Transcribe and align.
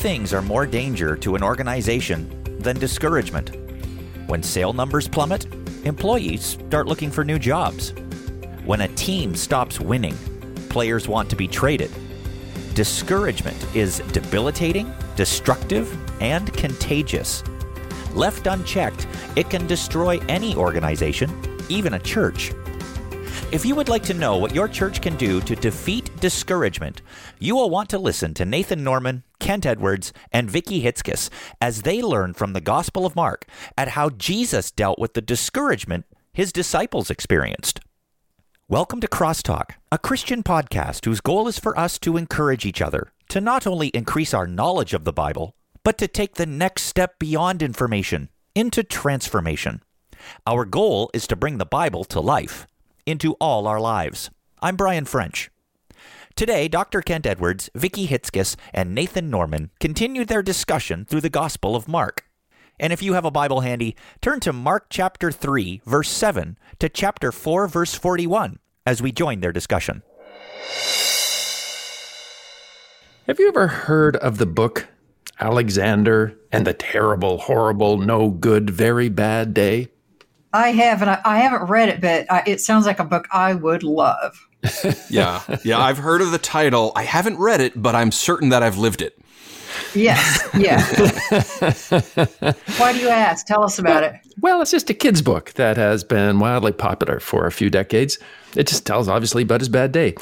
Things 0.00 0.32
are 0.32 0.40
more 0.40 0.64
danger 0.64 1.14
to 1.16 1.34
an 1.34 1.42
organization 1.42 2.42
than 2.58 2.78
discouragement. 2.78 3.54
When 4.28 4.42
sale 4.42 4.72
numbers 4.72 5.06
plummet, 5.06 5.44
employees 5.84 6.42
start 6.42 6.86
looking 6.86 7.10
for 7.10 7.22
new 7.22 7.38
jobs. 7.38 7.92
When 8.64 8.80
a 8.80 8.88
team 8.88 9.34
stops 9.34 9.78
winning, 9.78 10.16
players 10.70 11.06
want 11.06 11.28
to 11.28 11.36
be 11.36 11.46
traded. 11.46 11.90
Discouragement 12.72 13.62
is 13.76 13.98
debilitating, 14.12 14.90
destructive, 15.16 15.94
and 16.22 16.50
contagious. 16.54 17.44
Left 18.14 18.46
unchecked, 18.46 19.06
it 19.36 19.50
can 19.50 19.66
destroy 19.66 20.18
any 20.30 20.56
organization, 20.56 21.28
even 21.68 21.92
a 21.92 21.98
church. 21.98 22.52
If 23.52 23.66
you 23.66 23.74
would 23.74 23.90
like 23.90 24.04
to 24.04 24.14
know 24.14 24.38
what 24.38 24.54
your 24.54 24.66
church 24.66 25.02
can 25.02 25.16
do 25.16 25.42
to 25.42 25.54
defeat 25.54 26.09
discouragement, 26.20 27.00
you 27.38 27.56
will 27.56 27.70
want 27.70 27.88
to 27.90 27.98
listen 27.98 28.34
to 28.34 28.44
Nathan 28.44 28.84
Norman, 28.84 29.24
Kent 29.38 29.64
Edwards, 29.64 30.12
and 30.30 30.50
Vicki 30.50 30.82
Hitzges 30.82 31.30
as 31.60 31.82
they 31.82 32.02
learn 32.02 32.34
from 32.34 32.52
the 32.52 32.60
Gospel 32.60 33.06
of 33.06 33.16
Mark 33.16 33.46
at 33.76 33.88
how 33.88 34.10
Jesus 34.10 34.70
dealt 34.70 34.98
with 34.98 35.14
the 35.14 35.22
discouragement 35.22 36.04
his 36.32 36.52
disciples 36.52 37.10
experienced. 37.10 37.80
Welcome 38.68 39.00
to 39.00 39.08
CrossTalk, 39.08 39.70
a 39.90 39.98
Christian 39.98 40.42
podcast 40.42 41.04
whose 41.04 41.20
goal 41.20 41.48
is 41.48 41.58
for 41.58 41.76
us 41.78 41.98
to 42.00 42.16
encourage 42.16 42.64
each 42.64 42.80
other 42.80 43.12
to 43.30 43.40
not 43.40 43.66
only 43.66 43.88
increase 43.88 44.34
our 44.34 44.46
knowledge 44.46 44.94
of 44.94 45.04
the 45.04 45.12
Bible, 45.12 45.54
but 45.82 45.98
to 45.98 46.06
take 46.06 46.34
the 46.34 46.46
next 46.46 46.82
step 46.82 47.18
beyond 47.18 47.62
information 47.62 48.28
into 48.54 48.84
transformation. 48.84 49.82
Our 50.46 50.64
goal 50.66 51.10
is 51.14 51.26
to 51.28 51.36
bring 51.36 51.58
the 51.58 51.66
Bible 51.66 52.04
to 52.04 52.20
life 52.20 52.66
into 53.06 53.32
all 53.40 53.66
our 53.66 53.80
lives. 53.80 54.30
I'm 54.60 54.76
Brian 54.76 55.06
French. 55.06 55.50
Today, 56.36 56.68
Dr. 56.68 57.02
Kent 57.02 57.26
Edwards, 57.26 57.68
Vicki 57.74 58.06
Hitzges, 58.06 58.56
and 58.72 58.94
Nathan 58.94 59.28
Norman 59.30 59.70
continue 59.78 60.24
their 60.24 60.42
discussion 60.42 61.04
through 61.04 61.20
the 61.20 61.28
Gospel 61.28 61.76
of 61.76 61.88
Mark. 61.88 62.24
And 62.78 62.92
if 62.92 63.02
you 63.02 63.12
have 63.12 63.26
a 63.26 63.30
Bible 63.30 63.60
handy, 63.60 63.94
turn 64.22 64.40
to 64.40 64.52
Mark 64.52 64.86
chapter 64.88 65.30
3, 65.30 65.82
verse 65.84 66.08
7 66.08 66.58
to 66.78 66.88
chapter 66.88 67.30
4, 67.30 67.68
verse 67.68 67.94
41 67.94 68.58
as 68.86 69.02
we 69.02 69.12
join 69.12 69.40
their 69.40 69.52
discussion. 69.52 70.02
Have 73.26 73.38
you 73.38 73.48
ever 73.48 73.66
heard 73.68 74.16
of 74.16 74.38
the 74.38 74.46
book 74.46 74.88
Alexander 75.38 76.38
and 76.50 76.66
the 76.66 76.72
Terrible, 76.72 77.38
Horrible, 77.38 77.98
No 77.98 78.30
Good, 78.30 78.70
Very 78.70 79.08
Bad 79.08 79.52
Day? 79.54 79.88
I 80.52 80.70
have, 80.72 81.02
and 81.02 81.10
I, 81.10 81.20
I 81.24 81.38
haven't 81.38 81.68
read 81.68 81.88
it, 81.88 82.00
but 82.00 82.30
I, 82.30 82.42
it 82.46 82.60
sounds 82.60 82.86
like 82.86 82.98
a 82.98 83.04
book 83.04 83.28
I 83.32 83.54
would 83.54 83.82
love. 83.82 84.48
yeah, 85.10 85.42
yeah, 85.64 85.78
I've 85.78 85.98
heard 85.98 86.20
of 86.20 86.32
the 86.32 86.38
title. 86.38 86.92
I 86.96 87.04
haven't 87.04 87.38
read 87.38 87.60
it, 87.60 87.80
but 87.80 87.94
I'm 87.94 88.12
certain 88.12 88.50
that 88.50 88.62
I've 88.62 88.78
lived 88.78 89.00
it. 89.00 89.18
Yes, 89.94 90.48
yeah. 90.56 90.80
Why 92.76 92.92
do 92.92 92.98
you 92.98 93.08
ask? 93.08 93.46
Tell 93.46 93.62
us 93.62 93.78
about 93.78 94.02
it. 94.02 94.14
Well, 94.40 94.60
it's 94.60 94.70
just 94.70 94.90
a 94.90 94.94
kid's 94.94 95.22
book 95.22 95.52
that 95.52 95.76
has 95.76 96.04
been 96.04 96.40
wildly 96.40 96.72
popular 96.72 97.20
for 97.20 97.46
a 97.46 97.52
few 97.52 97.70
decades. 97.70 98.18
It 98.56 98.66
just 98.66 98.84
tells, 98.86 99.08
obviously, 99.08 99.42
about 99.42 99.60
his 99.60 99.68
bad 99.68 99.92
day. 99.92 100.14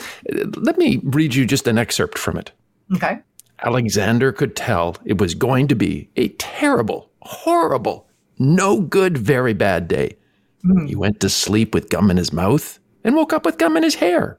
Let 0.57 0.79
me 0.79 1.01
read 1.03 1.35
you 1.35 1.47
just 1.47 1.67
an 1.67 1.79
excerpt 1.79 2.19
from 2.19 2.37
it. 2.37 2.53
Okay. 2.95 3.19
Alexander 3.65 4.33
could 4.33 4.55
tell 4.55 4.97
it 5.05 5.19
was 5.19 5.35
going 5.35 5.69
to 5.69 5.75
be 5.75 6.09
a 6.17 6.29
terrible, 6.29 7.11
horrible, 7.23 8.08
no 8.39 8.81
good, 8.81 9.19
very 9.19 9.55
bad 9.55 9.89
day. 9.89 10.17
Mm. 10.65 10.89
He 10.89 10.97
went 10.97 11.21
to 11.21 11.29
sleep 11.29 11.75
with 11.75 11.91
gum 11.91 12.11
in 12.11 12.17
his 12.17 12.33
mouth 12.33 12.79
and 13.05 13.15
woke 13.15 13.33
up 13.33 13.45
with 13.45 13.59
gum 13.59 13.77
in 13.77 13.83
his 13.83 13.97
hair. 13.97 14.39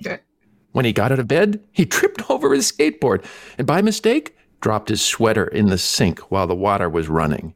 Okay. 0.00 0.20
When 0.72 0.84
he 0.84 0.92
got 0.92 1.12
out 1.12 1.18
of 1.18 1.28
bed, 1.28 1.60
he 1.72 1.86
tripped 1.86 2.30
over 2.30 2.52
his 2.52 2.70
skateboard 2.70 3.24
and 3.58 3.66
by 3.66 3.82
mistake 3.82 4.36
dropped 4.60 4.88
his 4.88 5.02
sweater 5.02 5.46
in 5.46 5.66
the 5.66 5.78
sink 5.78 6.18
while 6.30 6.46
the 6.46 6.54
water 6.54 6.88
was 6.88 7.08
running. 7.08 7.54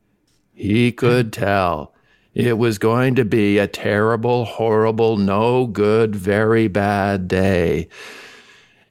He 0.55 0.93
could 0.93 1.33
tell 1.33 1.95
it 2.35 2.59
was 2.59 2.79
going 2.79 3.15
to 3.17 3.25
be 3.25 3.59
a 3.59 3.67
terrible, 3.67 4.45
horrible, 4.45 5.17
no 5.17 5.67
good, 5.67 6.15
very 6.15 6.69
bad 6.69 7.27
day. 7.27 7.89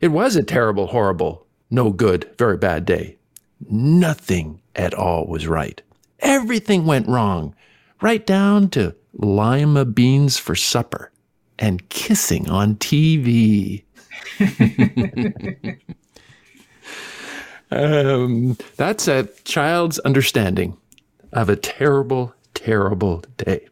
It 0.01 0.09
was 0.09 0.35
a 0.35 0.44
terrible, 0.44 0.88
horrible, 0.88 1.45
no 1.69 1.91
good, 1.91 2.29
very 2.38 2.57
bad 2.57 2.85
day. 2.85 3.17
Nothing 3.69 4.61
at 4.75 4.94
all 4.94 5.28
was 5.28 5.47
right. 5.47 5.81
Everything 6.22 6.85
went 6.85 7.07
wrong, 7.07 7.56
right 8.02 8.25
down 8.25 8.69
to 8.69 8.96
lima 9.13 9.85
beans 9.85 10.38
for 10.38 10.56
supper 10.56 11.12
and 11.57 11.88
kissing 11.90 12.50
on 12.50 12.75
TV. 12.75 13.84
um, 17.72 18.58
that's 18.75 19.08
a 19.08 19.28
child's 19.44 20.00
understanding 20.00 20.78
of 21.34 21.50
a 21.50 21.56
terrible, 21.56 22.34
terrible 22.53 23.24
day. 23.38 23.68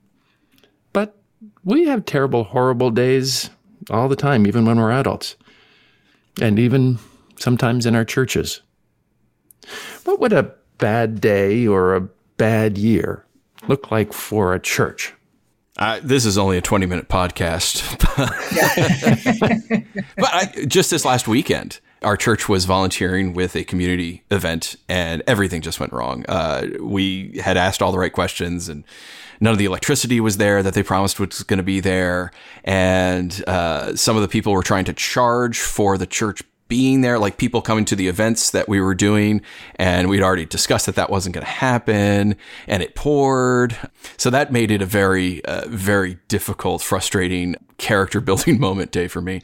But 0.93 1.17
we 1.63 1.85
have 1.85 2.05
terrible, 2.05 2.43
horrible 2.45 2.91
days 2.91 3.49
all 3.89 4.07
the 4.07 4.15
time, 4.15 4.45
even 4.47 4.65
when 4.65 4.77
we're 4.77 4.91
adults, 4.91 5.35
and 6.41 6.59
even 6.59 6.99
sometimes 7.37 7.85
in 7.85 7.95
our 7.95 8.05
churches. 8.05 8.61
What 10.03 10.19
would 10.19 10.33
a 10.33 10.53
bad 10.77 11.19
day 11.19 11.65
or 11.67 11.95
a 11.95 12.09
bad 12.37 12.77
year 12.77 13.25
look 13.67 13.91
like 13.91 14.13
for 14.13 14.53
a 14.53 14.59
church? 14.59 15.13
Uh, 15.77 15.99
this 16.03 16.25
is 16.25 16.37
only 16.37 16.57
a 16.57 16.61
20 16.61 16.85
minute 16.85 17.07
podcast. 17.07 17.83
but 20.17 20.33
I, 20.33 20.65
just 20.65 20.89
this 20.89 21.05
last 21.05 21.27
weekend, 21.27 21.79
our 22.01 22.17
church 22.17 22.49
was 22.49 22.65
volunteering 22.65 23.33
with 23.33 23.55
a 23.55 23.63
community 23.63 24.23
event 24.31 24.75
and 24.89 25.21
everything 25.27 25.61
just 25.61 25.79
went 25.79 25.93
wrong. 25.93 26.25
Uh, 26.27 26.67
we 26.79 27.39
had 27.43 27.57
asked 27.57 27.81
all 27.81 27.91
the 27.91 27.99
right 27.99 28.13
questions 28.13 28.69
and 28.69 28.83
none 29.39 29.51
of 29.51 29.59
the 29.59 29.65
electricity 29.65 30.19
was 30.19 30.37
there 30.37 30.63
that 30.63 30.73
they 30.73 30.83
promised 30.83 31.19
was 31.19 31.43
going 31.43 31.57
to 31.57 31.63
be 31.63 31.79
there. 31.79 32.31
And 32.63 33.43
uh, 33.47 33.95
some 33.95 34.15
of 34.15 34.23
the 34.23 34.27
people 34.27 34.53
were 34.53 34.63
trying 34.63 34.85
to 34.85 34.93
charge 34.93 35.59
for 35.59 35.97
the 35.97 36.07
church 36.07 36.41
being 36.67 37.01
there, 37.01 37.19
like 37.19 37.37
people 37.37 37.61
coming 37.61 37.85
to 37.85 37.95
the 37.95 38.07
events 38.07 38.51
that 38.51 38.67
we 38.67 38.81
were 38.81 38.95
doing. 38.95 39.41
And 39.75 40.09
we'd 40.09 40.21
already 40.21 40.45
discussed 40.45 40.85
that 40.87 40.95
that 40.95 41.09
wasn't 41.09 41.35
going 41.35 41.45
to 41.45 41.51
happen 41.51 42.35
and 42.67 42.83
it 42.83 42.95
poured. 42.95 43.77
So 44.17 44.29
that 44.29 44.51
made 44.51 44.71
it 44.71 44.81
a 44.81 44.85
very, 44.85 45.43
uh, 45.45 45.67
very 45.67 46.17
difficult, 46.27 46.81
frustrating 46.81 47.55
character 47.77 48.19
building 48.27 48.59
moment 48.59 48.91
day 48.91 49.07
for 49.07 49.21
me, 49.21 49.41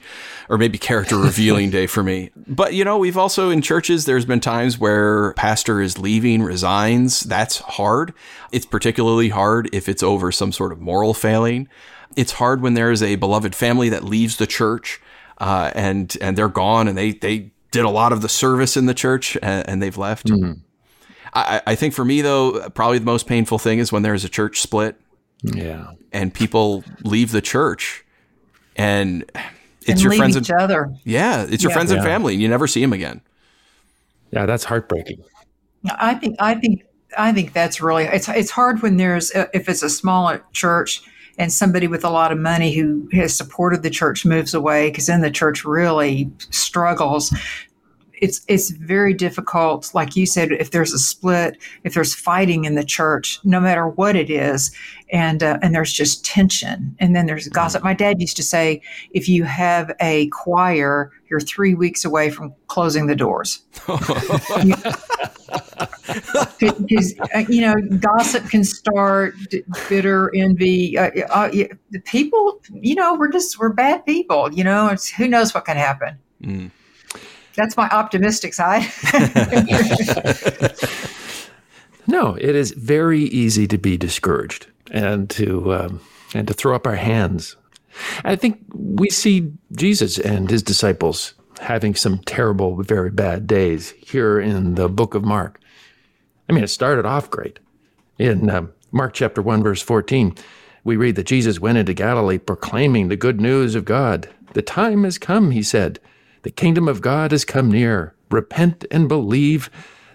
or 0.50 0.58
maybe 0.58 0.78
character 0.78 1.18
revealing 1.18 1.70
day 1.70 1.88
for 1.88 2.04
me. 2.04 2.32
But, 2.36 2.74
you 2.74 2.84
know, 2.84 2.98
we've 2.98 3.18
also 3.18 3.50
in 3.50 3.62
churches, 3.62 4.06
there's 4.06 4.26
been 4.26 4.40
times 4.40 4.80
where 4.80 5.34
pastor 5.34 5.82
is 5.82 5.98
leaving, 5.98 6.42
resigns. 6.42 7.22
That's 7.22 7.60
hard. 7.60 8.14
It's 8.52 8.66
particularly 8.66 9.30
hard 9.30 9.70
if 9.74 9.88
it's 9.88 10.04
over 10.04 10.32
some 10.32 10.52
sort 10.52 10.72
of 10.72 10.82
moral 10.82 11.14
failing. 11.14 11.68
It's 12.16 12.34
hard 12.34 12.62
when 12.62 12.76
there 12.76 12.92
is 12.92 13.02
a 13.02 13.16
beloved 13.16 13.56
family 13.56 13.90
that 13.90 14.04
leaves 14.04 14.38
the 14.38 14.46
church 14.46 15.02
uh, 15.38 15.72
and 15.76 16.16
and 16.22 16.38
they're 16.38 16.50
gone, 16.50 16.88
and 16.88 16.98
they 16.98 17.12
they 17.12 17.52
did 17.72 17.86
a 17.86 17.90
lot 17.90 18.14
of 18.14 18.22
the 18.22 18.30
service 18.30 18.78
in 18.78 18.86
the 18.86 18.94
church, 18.94 19.38
and, 19.42 19.68
and 19.68 19.82
they've 19.82 19.98
left. 19.98 20.28
Mm-hmm. 20.28 20.60
I, 21.34 21.62
I 21.66 21.76
think 21.76 21.94
for 21.94 22.06
me 22.06 22.22
though, 22.22 22.70
probably 22.70 23.00
the 23.00 23.06
most 23.06 23.28
painful 23.28 23.58
thing 23.58 23.80
is 23.80 23.92
when 23.92 24.04
there's 24.04 24.24
a 24.24 24.30
church 24.30 24.62
split. 24.62 25.00
Yeah, 25.42 25.92
and 26.12 26.34
people 26.34 26.84
leave 27.04 27.32
the 27.32 27.42
church, 27.42 28.06
and 28.76 29.24
it's 29.82 29.90
and 29.90 30.02
your 30.02 30.14
friends 30.14 30.38
each 30.38 30.50
and 30.50 30.62
other. 30.62 30.94
Yeah, 31.04 31.46
it's 31.50 31.64
your 31.64 31.72
yeah. 31.72 31.76
friends 31.76 31.92
and 31.92 32.02
family, 32.02 32.34
and 32.34 32.42
you 32.42 32.48
never 32.48 32.68
see 32.68 32.80
them 32.82 32.94
again. 32.94 33.22
Yeah, 34.32 34.46
that's 34.46 34.64
heartbreaking. 34.64 35.24
I 35.86 36.16
think 36.16 36.38
I 36.40 36.56
think 36.56 36.86
I 37.18 37.34
think 37.34 37.54
that's 37.54 37.82
really 37.82 38.06
it's 38.06 38.30
it's 38.30 38.52
hard 38.52 38.82
when 38.82 38.98
there's 38.98 39.32
if 39.54 39.68
it's 39.68 39.84
a 39.84 39.90
small 39.90 40.38
church 40.54 41.02
and 41.38 41.52
somebody 41.52 41.88
with 41.88 42.04
a 42.04 42.10
lot 42.10 42.32
of 42.32 42.38
money 42.38 42.74
who 42.74 43.08
has 43.12 43.36
supported 43.36 43.84
the 43.84 43.90
church 43.90 44.26
moves 44.26 44.54
away 44.54 44.90
because 44.90 45.08
then 45.08 45.22
the 45.22 45.32
church 45.32 45.66
really 45.66 46.32
struggles 46.50 47.34
it's 48.24 48.42
it's 48.48 48.70
very 48.70 49.14
difficult 49.14 49.94
like 49.94 50.16
you 50.16 50.26
said 50.26 50.52
if 50.54 50.72
there's 50.72 50.94
a 50.94 51.00
split 51.00 51.58
if 51.84 51.94
there's 51.94 52.16
fighting 52.16 52.64
in 52.64 52.76
the 52.76 52.84
church 52.84 53.40
no 53.44 53.60
matter 53.60 53.88
what 53.88 54.16
it 54.16 54.30
is 54.30 54.72
and 55.14 55.44
uh, 55.44 55.60
and 55.62 55.74
there's 55.76 55.94
just 55.94 56.26
tension. 56.26 56.96
And 57.00 57.16
then 57.16 57.28
there's 57.28 57.48
gossip. 57.48 57.84
My 57.84 57.94
dad 57.94 58.20
used 58.20 58.36
to 58.38 58.44
say 58.44 58.82
if 59.12 59.30
you 59.30 59.44
have 59.44 59.92
a 60.02 60.28
choir 60.30 61.12
you're 61.30 61.40
3 61.40 61.74
weeks 61.76 62.04
away 62.04 62.30
from 62.30 62.54
closing 62.68 63.08
the 63.08 63.16
doors. 63.16 63.62
Because 66.60 67.16
you 67.50 67.62
know 67.62 67.74
gossip 68.00 68.50
can 68.50 68.64
start 68.64 69.36
bitter 69.90 70.32
envy 70.36 70.98
uh, 70.98 71.10
uh, 71.30 71.50
people 72.06 72.62
you 72.74 72.96
know 72.96 73.16
we're 73.16 73.32
just 73.32 73.60
we're 73.60 73.72
bad 73.74 74.06
people 74.06 74.52
you 74.54 74.64
know 74.64 74.88
it's 74.88 75.10
who 75.10 75.28
knows 75.28 75.54
what 75.54 75.66
can 75.66 75.78
happen. 75.78 76.18
Mm 76.42 76.72
that's 77.56 77.78
my 77.78 77.88
optimistic 77.90 78.54
side. 78.54 78.84
no, 82.08 82.36
it 82.36 82.56
is 82.56 82.72
very 82.72 83.22
easy 83.22 83.68
to 83.68 83.78
be 83.78 83.98
discouraged 83.98 84.68
and 84.92 85.30
to 85.32 85.74
um, 85.74 86.02
and 86.34 86.48
to 86.48 86.54
throw 86.54 86.76
up 86.76 86.88
our 86.88 86.96
hands. 86.96 87.56
I 88.24 88.36
think 88.36 88.60
we 88.74 89.10
see 89.10 89.52
Jesus 89.76 90.18
and 90.18 90.50
his 90.50 90.64
disciples 90.64 91.34
having 91.60 91.96
some 91.96 92.20
terrible, 92.20 92.82
very 92.82 93.12
bad 93.12 93.48
days 93.48 93.92
here 93.92 94.40
in 94.40 94.76
the 94.76 94.90
book 94.90 95.14
of 95.14 95.24
Mark. 95.24 95.60
I 96.50 96.54
mean, 96.54 96.64
it 96.64 96.70
started 96.70 97.06
off 97.06 97.30
great. 97.30 97.60
In 98.18 98.50
uh, 98.50 98.68
Mark 98.92 99.14
chapter 99.14 99.42
1, 99.42 99.64
verse 99.64 99.82
14, 99.82 100.36
we 100.84 100.98
read 100.98 101.16
that 101.16 101.28
Jesus 101.28 101.60
went 101.60 101.78
into 101.78 101.94
Galilee 101.94 102.38
proclaiming 102.38 103.08
the 103.08 103.16
good 103.16 103.40
news 103.40 103.76
of 103.76 103.86
God. 103.86 104.30
The 104.54 104.62
time 104.62 105.04
has 105.04 105.18
come, 105.18 105.52
he 105.52 105.64
said. 105.64 106.00
The 106.44 106.52
kingdom 106.52 106.88
of 106.88 107.02
God 107.02 107.32
has 107.32 107.46
come 107.46 107.72
near. 107.72 108.14
Repent 108.30 108.86
and 108.92 109.08
believe 109.08 109.70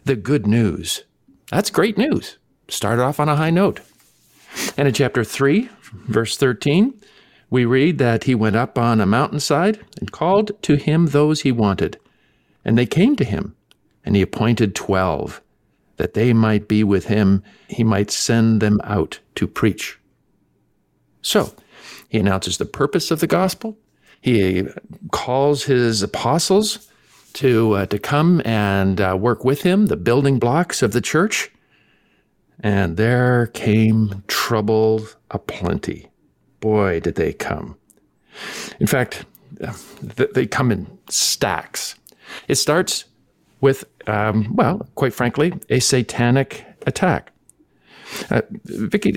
the 0.05 0.17
good 0.17 0.47
news. 0.47 1.05
That's 1.51 1.71
great 1.71 1.99
news. 1.99 2.39
Started 2.69 3.03
off 3.03 3.19
on 3.19 3.29
a 3.29 3.37
high 3.37 3.51
note. 3.51 3.81
And 4.77 4.87
in 4.87 4.95
chapter 4.95 5.25
3, 5.25 5.69
verse 5.93 6.37
13, 6.37 7.01
we 7.51 7.65
read 7.65 7.99
that 7.99 8.25
he 8.25 8.35
went 8.35 8.57
up 8.57 8.79
on 8.79 9.01
a 9.01 9.07
mountainside 9.07 9.85
and 9.99 10.13
called 10.13 10.63
to 10.63 10.77
him 10.77 11.07
those 11.07 11.43
he 11.43 11.53
wanted. 11.53 11.99
And 12.65 12.77
they 12.77 12.87
came 12.87 13.17
to 13.17 13.25
him, 13.25 13.57
and 14.05 14.15
he 14.15 14.23
appointed 14.23 14.75
twelve, 14.75 15.41
that 15.97 16.13
they 16.13 16.35
might 16.35 16.69
be 16.69 16.85
with 16.85 17.07
him, 17.07 17.43
he 17.69 17.85
might 17.85 18.11
send 18.11 18.61
them 18.61 18.81
out 18.85 19.21
to 19.37 19.47
preach. 19.47 19.99
So, 21.23 21.55
he 22.09 22.19
announces 22.19 22.59
the 22.59 22.67
purpose 22.67 23.11
of 23.11 23.21
the 23.21 23.27
gospel. 23.27 23.79
He 24.21 24.65
calls 25.11 25.65
his 25.65 26.03
apostles 26.03 26.89
to, 27.35 27.75
uh, 27.75 27.87
to 27.87 27.99
come 27.99 28.43
and 28.45 29.01
uh, 29.01 29.17
work 29.19 29.45
with 29.45 29.63
him, 29.63 29.87
the 29.87 29.97
building 29.97 30.39
blocks 30.39 30.83
of 30.83 30.93
the 30.93 31.01
church. 31.01 31.51
And 32.61 32.97
there 32.97 33.47
came 33.49 34.25
trouble 34.27 35.07
aplenty. 35.31 36.09
Boy, 36.61 37.01
did 37.01 37.15
they 37.15 37.33
come. 37.33 37.77
In 38.81 38.87
fact, 38.87 39.25
they 40.01 40.47
come 40.47 40.73
in 40.73 40.99
stacks. 41.09 41.95
It 42.49 42.57
starts 42.57 43.05
with, 43.61 43.85
um, 44.07 44.55
well, 44.55 44.87
quite 44.95 45.15
frankly, 45.15 45.53
a 45.69 45.81
satanic 45.81 46.65
attack. 46.87 47.33
Uh, 48.31 48.43
Vicki, 48.65 49.17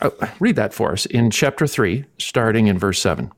uh, 0.00 0.10
uh, 0.20 0.28
read 0.40 0.56
that 0.56 0.74
for 0.74 0.92
us 0.92 1.06
in 1.06 1.30
chapter 1.30 1.66
3, 1.66 2.04
starting 2.18 2.66
in 2.66 2.78
verse 2.78 3.00
7. 3.00 3.32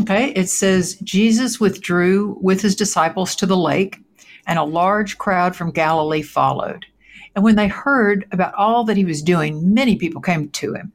Okay, 0.00 0.28
it 0.32 0.50
says 0.50 0.96
Jesus 1.02 1.58
withdrew 1.58 2.36
with 2.42 2.60
his 2.60 2.76
disciples 2.76 3.34
to 3.36 3.46
the 3.46 3.56
lake, 3.56 3.98
and 4.46 4.58
a 4.58 4.64
large 4.64 5.16
crowd 5.16 5.56
from 5.56 5.70
Galilee 5.70 6.22
followed. 6.22 6.84
And 7.34 7.42
when 7.42 7.56
they 7.56 7.68
heard 7.68 8.26
about 8.30 8.54
all 8.54 8.84
that 8.84 8.96
he 8.96 9.04
was 9.04 9.22
doing, 9.22 9.72
many 9.72 9.96
people 9.96 10.20
came 10.20 10.50
to 10.50 10.74
him. 10.74 10.92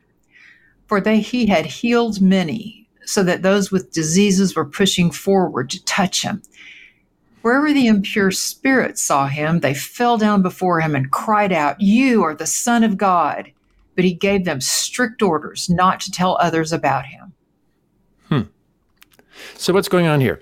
For 0.88 1.02
they 1.02 1.20
he 1.20 1.48
had 1.48 1.66
healed 1.66 2.22
many, 2.22 2.88
so 3.04 3.24
that 3.24 3.42
those 3.42 3.72
with 3.72 3.92
diseases 3.92 4.56
were 4.56 4.66
pushing 4.66 5.10
forward 5.10 5.70
to 5.72 5.84
touch 5.86 6.22
him. 6.22 6.42
Wherever 7.42 7.74
the 7.74 7.88
impure 7.88 8.30
spirits 8.30 9.02
saw 9.02 9.28
him, 9.28 9.62
they 9.62 9.74
fell 9.74 10.18
down 10.18 10.44
before 10.44 10.80
him 10.80 10.96
and 10.96 11.12
cried 11.12 11.52
out, 11.52 11.82
You 11.82 12.24
are 12.24 12.36
the 12.36 12.46
Son 12.46 12.84
of 12.84 12.98
God. 12.98 13.52
But 13.96 14.06
he 14.06 14.14
gave 14.14 14.46
them 14.46 14.62
strict 14.62 15.22
orders 15.22 15.70
not 15.70 16.00
to 16.02 16.12
tell 16.12 16.38
others 16.40 16.72
about 16.72 17.06
him. 17.06 17.31
So, 19.56 19.74
what's 19.74 19.88
going 19.88 20.08
on 20.08 20.22
here? 20.22 20.42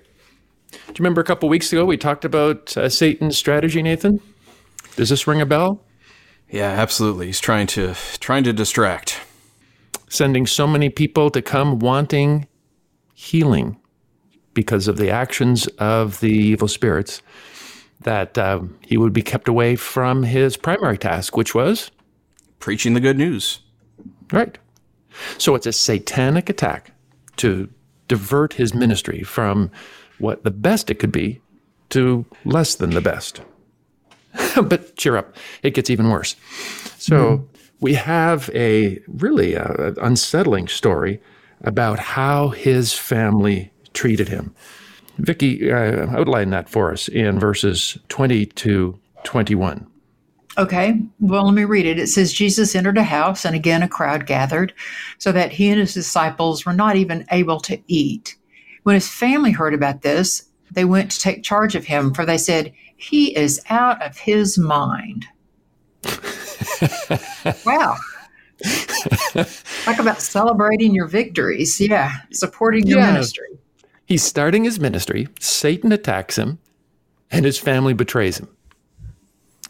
Do 0.71 0.77
you 0.87 0.95
remember 0.99 1.21
a 1.21 1.25
couple 1.25 1.49
weeks 1.49 1.71
ago 1.71 1.85
we 1.85 1.97
talked 1.97 2.25
about 2.25 2.75
uh, 2.77 2.89
Satan's 2.89 3.37
strategy, 3.37 3.81
Nathan? 3.81 4.21
Does 4.95 5.09
this 5.09 5.27
ring 5.27 5.41
a 5.41 5.45
bell? 5.45 5.83
Yeah, 6.49 6.69
absolutely. 6.69 7.27
He's 7.27 7.39
trying 7.39 7.67
to 7.67 7.93
trying 8.19 8.43
to 8.43 8.53
distract. 8.53 9.21
Sending 10.09 10.47
so 10.47 10.65
many 10.65 10.89
people 10.89 11.29
to 11.29 11.41
come 11.41 11.79
wanting 11.79 12.47
healing 13.13 13.77
because 14.53 14.87
of 14.87 14.97
the 14.97 15.11
actions 15.11 15.67
of 15.77 16.19
the 16.19 16.31
evil 16.31 16.67
spirits 16.67 17.21
that 18.01 18.37
uh, 18.37 18.61
he 18.81 18.97
would 18.97 19.13
be 19.13 19.21
kept 19.21 19.47
away 19.47 19.75
from 19.75 20.23
his 20.23 20.57
primary 20.57 20.97
task, 20.97 21.37
which 21.37 21.53
was 21.53 21.91
preaching 22.59 22.93
the 22.93 22.99
good 22.99 23.17
news. 23.17 23.59
Right. 24.31 24.57
So 25.37 25.55
it's 25.55 25.65
a 25.65 25.73
satanic 25.73 26.49
attack 26.49 26.91
to 27.37 27.69
divert 28.09 28.53
his 28.53 28.73
ministry 28.73 29.23
from 29.23 29.71
what 30.17 30.43
the 30.43 30.51
best 30.51 30.89
it 30.89 30.99
could 30.99 31.13
be 31.13 31.39
to 31.89 32.25
less 32.43 32.75
than 32.75 32.89
the 32.89 33.01
best. 33.01 33.41
but 34.63 34.95
cheer 34.97 35.15
up, 35.15 35.35
it 35.63 35.73
gets 35.73 35.89
even 35.89 36.09
worse. 36.09 36.35
So 36.97 37.15
mm-hmm. 37.15 37.45
we 37.79 37.93
have 37.93 38.49
a 38.53 38.99
really 39.07 39.55
uh, 39.55 39.93
unsettling 40.01 40.67
story 40.67 41.21
about 41.61 41.99
how 41.99 42.49
his 42.49 42.93
family 42.93 43.71
treated 43.93 44.27
him. 44.27 44.53
Vicki, 45.17 45.71
uh, 45.71 46.07
outline 46.17 46.49
that 46.51 46.69
for 46.69 46.91
us 46.91 47.07
in 47.07 47.39
verses 47.39 47.97
20 48.09 48.45
to 48.45 48.99
21. 49.23 49.85
Okay, 50.59 50.99
well, 51.21 51.45
let 51.45 51.53
me 51.53 51.63
read 51.63 51.85
it. 51.85 51.97
It 51.97 52.07
says, 52.07 52.33
Jesus 52.33 52.75
entered 52.75 52.97
a 52.97 53.03
house, 53.03 53.45
and 53.45 53.55
again 53.55 53.81
a 53.81 53.87
crowd 53.87 54.25
gathered, 54.25 54.73
so 55.17 55.31
that 55.31 55.53
he 55.53 55.69
and 55.69 55.79
his 55.79 55.93
disciples 55.93 56.65
were 56.65 56.73
not 56.73 56.97
even 56.97 57.25
able 57.31 57.61
to 57.61 57.81
eat. 57.87 58.35
When 58.83 58.93
his 58.93 59.07
family 59.07 59.51
heard 59.51 59.73
about 59.73 60.01
this, 60.01 60.49
they 60.71 60.83
went 60.83 61.11
to 61.11 61.19
take 61.19 61.43
charge 61.43 61.75
of 61.75 61.85
him, 61.85 62.13
for 62.13 62.25
they 62.25 62.37
said, 62.37 62.73
He 62.97 63.33
is 63.37 63.61
out 63.69 64.05
of 64.05 64.17
his 64.17 64.57
mind. 64.57 65.25
wow. 67.65 67.95
Talk 69.85 69.99
about 69.99 70.21
celebrating 70.21 70.93
your 70.93 71.07
victories. 71.07 71.79
Yeah, 71.79 72.11
supporting 72.33 72.85
your 72.85 72.99
yeah. 72.99 73.13
ministry. 73.13 73.47
He's 74.07 74.23
starting 74.23 74.65
his 74.65 74.77
ministry, 74.77 75.29
Satan 75.39 75.93
attacks 75.93 76.37
him, 76.37 76.59
and 77.31 77.45
his 77.45 77.57
family 77.57 77.93
betrays 77.93 78.39
him. 78.39 78.49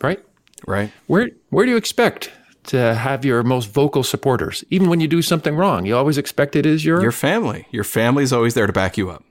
Right? 0.01 0.23
Right. 0.67 0.91
Where 1.07 1.29
where 1.49 1.65
do 1.65 1.71
you 1.71 1.77
expect 1.77 2.31
to 2.67 2.95
have 2.95 3.25
your 3.25 3.43
most 3.43 3.69
vocal 3.69 4.03
supporters? 4.03 4.63
Even 4.69 4.89
when 4.89 4.99
you 4.99 5.07
do 5.07 5.21
something 5.21 5.55
wrong, 5.55 5.85
you 5.85 5.95
always 5.95 6.17
expect 6.17 6.55
it 6.55 6.65
is 6.65 6.85
your 6.85 7.01
your 7.01 7.11
family. 7.11 7.67
Your 7.71 7.83
family's 7.83 8.33
always 8.33 8.53
there 8.53 8.67
to 8.67 8.73
back 8.73 8.97
you 8.97 9.09
up. 9.09 9.23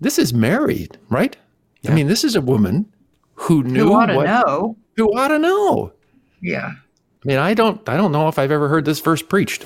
This 0.00 0.18
is 0.18 0.34
Mary, 0.34 0.88
right? 1.08 1.36
Yeah. 1.82 1.92
I 1.92 1.94
mean, 1.94 2.08
this 2.08 2.24
is 2.24 2.34
a 2.34 2.40
woman 2.40 2.92
who 3.34 3.62
knew 3.62 3.86
who 3.86 3.94
ought 3.94 4.06
to 4.06 4.16
what, 4.16 4.26
know. 4.26 4.76
Who 4.96 5.16
ought 5.16 5.28
to 5.28 5.38
know. 5.38 5.92
Yeah. 6.40 6.70
I 6.70 7.28
mean, 7.28 7.38
I 7.38 7.54
don't 7.54 7.86
I 7.88 7.96
don't 7.96 8.12
know 8.12 8.28
if 8.28 8.38
I've 8.38 8.50
ever 8.50 8.68
heard 8.68 8.84
this 8.84 9.00
verse 9.00 9.22
preached. 9.22 9.64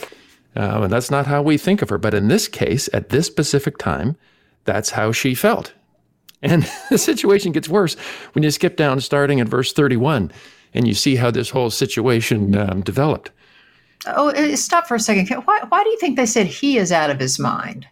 Uh, 0.55 0.81
and 0.85 0.93
that's 0.93 1.11
not 1.11 1.27
how 1.27 1.43
we 1.43 1.59
think 1.59 1.83
of 1.83 1.91
her. 1.91 1.99
But 1.99 2.15
in 2.15 2.29
this 2.29 2.49
case, 2.49 2.89
at 2.95 3.11
this 3.11 3.27
specific 3.27 3.77
time, 3.77 4.17
that's 4.65 4.91
how 4.91 5.13
she 5.13 5.35
felt. 5.35 5.75
And 6.43 6.69
the 6.91 6.99
situation 6.99 7.53
gets 7.53 7.69
worse 7.69 7.95
when 8.33 8.43
you 8.43 8.51
skip 8.51 8.77
down 8.77 9.01
starting 9.01 9.41
at 9.41 9.49
verse 9.49 9.73
31 9.73 10.33
and 10.75 10.87
you 10.87 10.95
see 10.95 11.17
how 11.17 11.31
this 11.31 11.51
whole 11.51 11.71
situation 11.71 12.57
um, 12.57 12.81
developed. 12.83 13.31
Oh, 14.07 14.31
uh, 14.31 14.57
stop 14.57 14.87
for 14.87 14.95
a 14.95 15.01
second. 15.01 15.29
Why, 15.45 15.61
why 15.69 15.83
do 15.83 15.91
you 15.91 15.99
think 15.99 16.17
they 16.17 16.27
said 16.27 16.47
he 16.47 16.79
is 16.79 16.93
out 16.93 17.11
of 17.11 17.19
his 17.19 17.39
mind? 17.39 17.87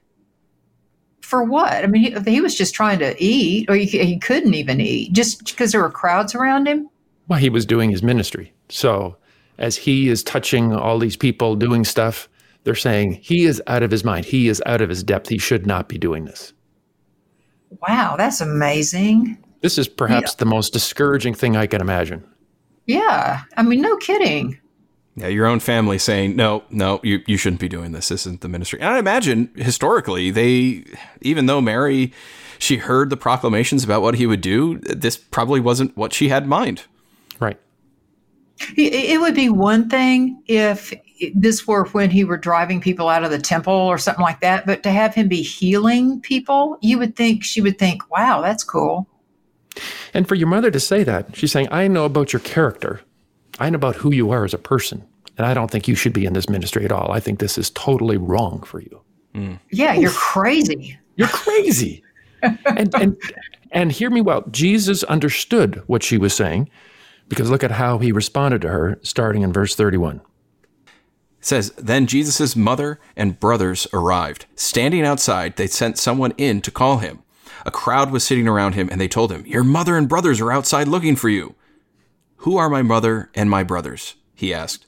For 1.22 1.42
what? 1.42 1.72
I 1.72 1.86
mean, 1.86 2.02
he, 2.24 2.32
he 2.32 2.40
was 2.40 2.56
just 2.56 2.74
trying 2.74 2.98
to 3.00 3.16
eat, 3.22 3.68
or 3.68 3.74
he, 3.74 3.86
he 3.86 4.18
couldn't 4.18 4.54
even 4.54 4.80
eat 4.80 5.12
just 5.12 5.44
because 5.46 5.72
there 5.72 5.80
were 5.80 5.90
crowds 5.90 6.34
around 6.34 6.68
him? 6.68 6.88
Well, 7.26 7.38
he 7.38 7.48
was 7.48 7.64
doing 7.64 7.90
his 7.90 8.02
ministry. 8.02 8.52
So, 8.68 9.16
as 9.58 9.76
he 9.76 10.08
is 10.08 10.22
touching 10.22 10.74
all 10.74 10.98
these 10.98 11.16
people 11.16 11.56
doing 11.56 11.84
stuff, 11.84 12.28
they're 12.64 12.74
saying 12.74 13.14
he 13.22 13.44
is 13.44 13.62
out 13.66 13.82
of 13.82 13.90
his 13.90 14.04
mind. 14.04 14.26
He 14.26 14.48
is 14.48 14.62
out 14.66 14.82
of 14.82 14.88
his 14.88 15.02
depth. 15.02 15.28
He 15.28 15.38
should 15.38 15.66
not 15.66 15.88
be 15.88 15.98
doing 15.98 16.24
this. 16.26 16.52
Wow, 17.88 18.16
that's 18.16 18.40
amazing. 18.40 19.38
This 19.62 19.78
is 19.78 19.88
perhaps 19.88 20.32
yeah. 20.32 20.36
the 20.38 20.46
most 20.46 20.72
discouraging 20.72 21.34
thing 21.34 21.56
I 21.56 21.66
can 21.66 21.80
imagine. 21.80 22.24
Yeah. 22.86 23.42
I 23.56 23.62
mean, 23.62 23.80
no 23.80 23.96
kidding. 23.96 24.58
Yeah, 25.16 25.28
your 25.28 25.46
own 25.46 25.60
family 25.60 25.98
saying, 25.98 26.34
no, 26.34 26.64
no, 26.70 27.00
you, 27.04 27.22
you 27.26 27.36
shouldn't 27.36 27.60
be 27.60 27.68
doing 27.68 27.92
this. 27.92 28.08
This 28.08 28.22
isn't 28.22 28.40
the 28.40 28.48
ministry. 28.48 28.80
And 28.80 28.88
I 28.88 28.98
imagine 28.98 29.50
historically, 29.54 30.32
they, 30.32 30.84
even 31.20 31.46
though 31.46 31.60
Mary, 31.60 32.12
she 32.58 32.78
heard 32.78 33.10
the 33.10 33.16
proclamations 33.16 33.84
about 33.84 34.02
what 34.02 34.16
he 34.16 34.26
would 34.26 34.40
do, 34.40 34.78
this 34.78 35.16
probably 35.16 35.60
wasn't 35.60 35.96
what 35.96 36.12
she 36.12 36.30
had 36.30 36.44
in 36.44 36.48
mind. 36.48 36.82
Right. 37.38 37.58
It 38.76 39.20
would 39.20 39.34
be 39.34 39.48
one 39.48 39.88
thing 39.88 40.42
if 40.46 40.92
this 41.34 41.66
were 41.66 41.84
when 41.86 42.10
he 42.10 42.24
were 42.24 42.36
driving 42.36 42.80
people 42.80 43.08
out 43.08 43.24
of 43.24 43.30
the 43.30 43.38
temple 43.38 43.72
or 43.72 43.98
something 43.98 44.22
like 44.22 44.40
that, 44.40 44.66
but 44.66 44.82
to 44.82 44.90
have 44.90 45.14
him 45.14 45.28
be 45.28 45.42
healing 45.42 46.20
people, 46.20 46.76
you 46.80 46.98
would 46.98 47.14
think 47.14 47.44
she 47.44 47.60
would 47.60 47.78
think, 47.78 48.10
wow, 48.10 48.40
that's 48.40 48.64
cool. 48.64 49.08
And 50.12 50.28
for 50.28 50.34
your 50.34 50.48
mother 50.48 50.70
to 50.70 50.80
say 50.80 51.04
that, 51.04 51.36
she's 51.36 51.52
saying, 51.52 51.68
I 51.70 51.88
know 51.88 52.04
about 52.04 52.32
your 52.32 52.40
character. 52.40 53.00
I 53.58 53.70
know 53.70 53.76
about 53.76 53.96
who 53.96 54.12
you 54.12 54.30
are 54.30 54.44
as 54.44 54.54
a 54.54 54.58
person. 54.58 55.04
And 55.36 55.46
I 55.46 55.54
don't 55.54 55.70
think 55.70 55.88
you 55.88 55.94
should 55.94 56.12
be 56.12 56.26
in 56.26 56.32
this 56.32 56.48
ministry 56.48 56.84
at 56.84 56.92
all. 56.92 57.10
I 57.10 57.20
think 57.20 57.38
this 57.38 57.58
is 57.58 57.70
totally 57.70 58.16
wrong 58.16 58.62
for 58.62 58.80
you. 58.80 59.00
Mm. 59.34 59.58
Yeah, 59.70 59.94
Oof. 59.94 60.02
you're 60.02 60.10
crazy. 60.12 60.98
You're 61.16 61.28
crazy. 61.28 62.02
and, 62.42 62.94
and, 62.94 63.16
and 63.72 63.92
hear 63.92 64.10
me 64.10 64.20
well, 64.20 64.44
Jesus 64.50 65.02
understood 65.04 65.82
what 65.86 66.02
she 66.02 66.18
was 66.18 66.34
saying 66.34 66.70
because 67.28 67.50
look 67.50 67.64
at 67.64 67.72
how 67.72 67.98
he 67.98 68.12
responded 68.12 68.62
to 68.62 68.68
her 68.68 68.98
starting 69.02 69.42
in 69.42 69.52
verse 69.52 69.74
31. 69.74 70.16
It 70.16 70.92
says, 71.40 71.70
Then 71.76 72.06
Jesus' 72.06 72.54
mother 72.54 73.00
and 73.16 73.40
brothers 73.40 73.86
arrived. 73.92 74.46
Standing 74.54 75.04
outside, 75.04 75.56
they 75.56 75.66
sent 75.66 75.98
someone 75.98 76.32
in 76.38 76.60
to 76.62 76.70
call 76.70 76.98
him. 76.98 77.23
A 77.64 77.70
crowd 77.70 78.10
was 78.10 78.24
sitting 78.24 78.46
around 78.46 78.74
him, 78.74 78.88
and 78.90 79.00
they 79.00 79.08
told 79.08 79.32
him, 79.32 79.46
Your 79.46 79.64
mother 79.64 79.96
and 79.96 80.08
brothers 80.08 80.40
are 80.40 80.52
outside 80.52 80.88
looking 80.88 81.16
for 81.16 81.28
you. 81.28 81.54
Who 82.38 82.56
are 82.56 82.68
my 82.68 82.82
mother 82.82 83.30
and 83.34 83.48
my 83.48 83.62
brothers? 83.62 84.16
he 84.34 84.52
asked. 84.52 84.86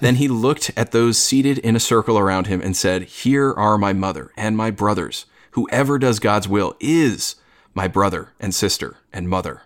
Then 0.00 0.16
he 0.16 0.28
looked 0.28 0.70
at 0.76 0.92
those 0.92 1.18
seated 1.18 1.58
in 1.58 1.76
a 1.76 1.80
circle 1.80 2.18
around 2.18 2.46
him 2.46 2.62
and 2.62 2.76
said, 2.76 3.02
Here 3.02 3.52
are 3.52 3.76
my 3.76 3.92
mother 3.92 4.32
and 4.36 4.56
my 4.56 4.70
brothers. 4.70 5.26
Whoever 5.52 5.98
does 5.98 6.18
God's 6.18 6.48
will 6.48 6.74
is 6.80 7.36
my 7.74 7.88
brother 7.88 8.32
and 8.40 8.54
sister 8.54 8.96
and 9.12 9.28
mother. 9.28 9.62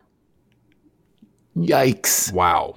Yikes. 1.57 2.33
Wow. 2.33 2.77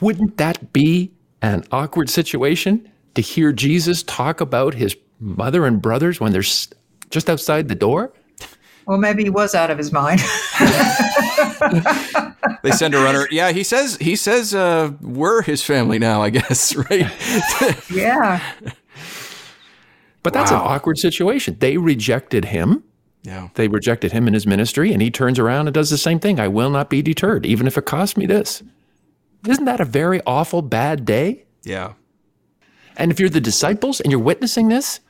Wouldn't 0.00 0.36
that 0.36 0.72
be 0.72 1.12
an 1.40 1.64
awkward 1.70 2.10
situation 2.10 2.90
to 3.14 3.22
hear 3.22 3.52
Jesus 3.52 4.02
talk 4.02 4.40
about 4.40 4.74
his 4.74 4.96
mother 5.20 5.66
and 5.66 5.80
brothers 5.80 6.20
when 6.20 6.32
they're 6.32 6.42
just 6.42 7.30
outside 7.30 7.68
the 7.68 7.74
door? 7.74 8.12
Well, 8.86 8.98
maybe 8.98 9.24
he 9.24 9.30
was 9.30 9.54
out 9.54 9.70
of 9.70 9.78
his 9.78 9.92
mind. 9.92 10.20
they 12.62 12.70
send 12.70 12.94
a 12.94 13.02
runner. 13.02 13.26
Yeah, 13.30 13.52
he 13.52 13.62
says 13.62 13.96
he 13.96 14.16
says 14.16 14.54
uh, 14.54 14.92
we're 15.00 15.42
his 15.42 15.62
family 15.62 15.98
now. 15.98 16.22
I 16.22 16.30
guess 16.30 16.76
right. 16.90 17.10
yeah. 17.90 18.42
But 20.22 20.32
that's 20.32 20.50
wow. 20.50 20.64
an 20.64 20.72
awkward 20.72 20.98
situation. 20.98 21.56
They 21.60 21.76
rejected 21.76 22.46
him. 22.46 22.84
Yeah. 23.22 23.48
They 23.54 23.68
rejected 23.68 24.12
him 24.12 24.28
in 24.28 24.34
his 24.34 24.46
ministry, 24.46 24.92
and 24.92 25.00
he 25.00 25.10
turns 25.10 25.38
around 25.38 25.66
and 25.66 25.74
does 25.74 25.90
the 25.90 25.98
same 25.98 26.20
thing. 26.20 26.38
I 26.38 26.48
will 26.48 26.70
not 26.70 26.90
be 26.90 27.00
deterred, 27.00 27.46
even 27.46 27.66
if 27.66 27.78
it 27.78 27.86
costs 27.86 28.16
me 28.16 28.26
this. 28.26 28.62
Isn't 29.48 29.64
that 29.64 29.80
a 29.80 29.84
very 29.84 30.20
awful, 30.26 30.62
bad 30.62 31.04
day? 31.04 31.44
Yeah. 31.62 31.94
And 32.96 33.10
if 33.10 33.18
you're 33.18 33.30
the 33.30 33.40
disciples 33.40 34.00
and 34.00 34.10
you're 34.10 34.20
witnessing 34.20 34.68
this, 34.68 35.00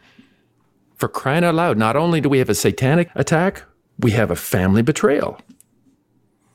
for 0.97 1.09
crying 1.09 1.45
out 1.45 1.55
loud, 1.55 1.79
not 1.79 1.97
only 1.97 2.21
do 2.21 2.29
we 2.29 2.39
have 2.39 2.49
a 2.49 2.55
satanic 2.55 3.11
attack, 3.15 3.63
we 3.99 4.13
have 4.13 4.31
a 4.31 4.37
family 4.37 4.83
betrayal. 4.83 5.41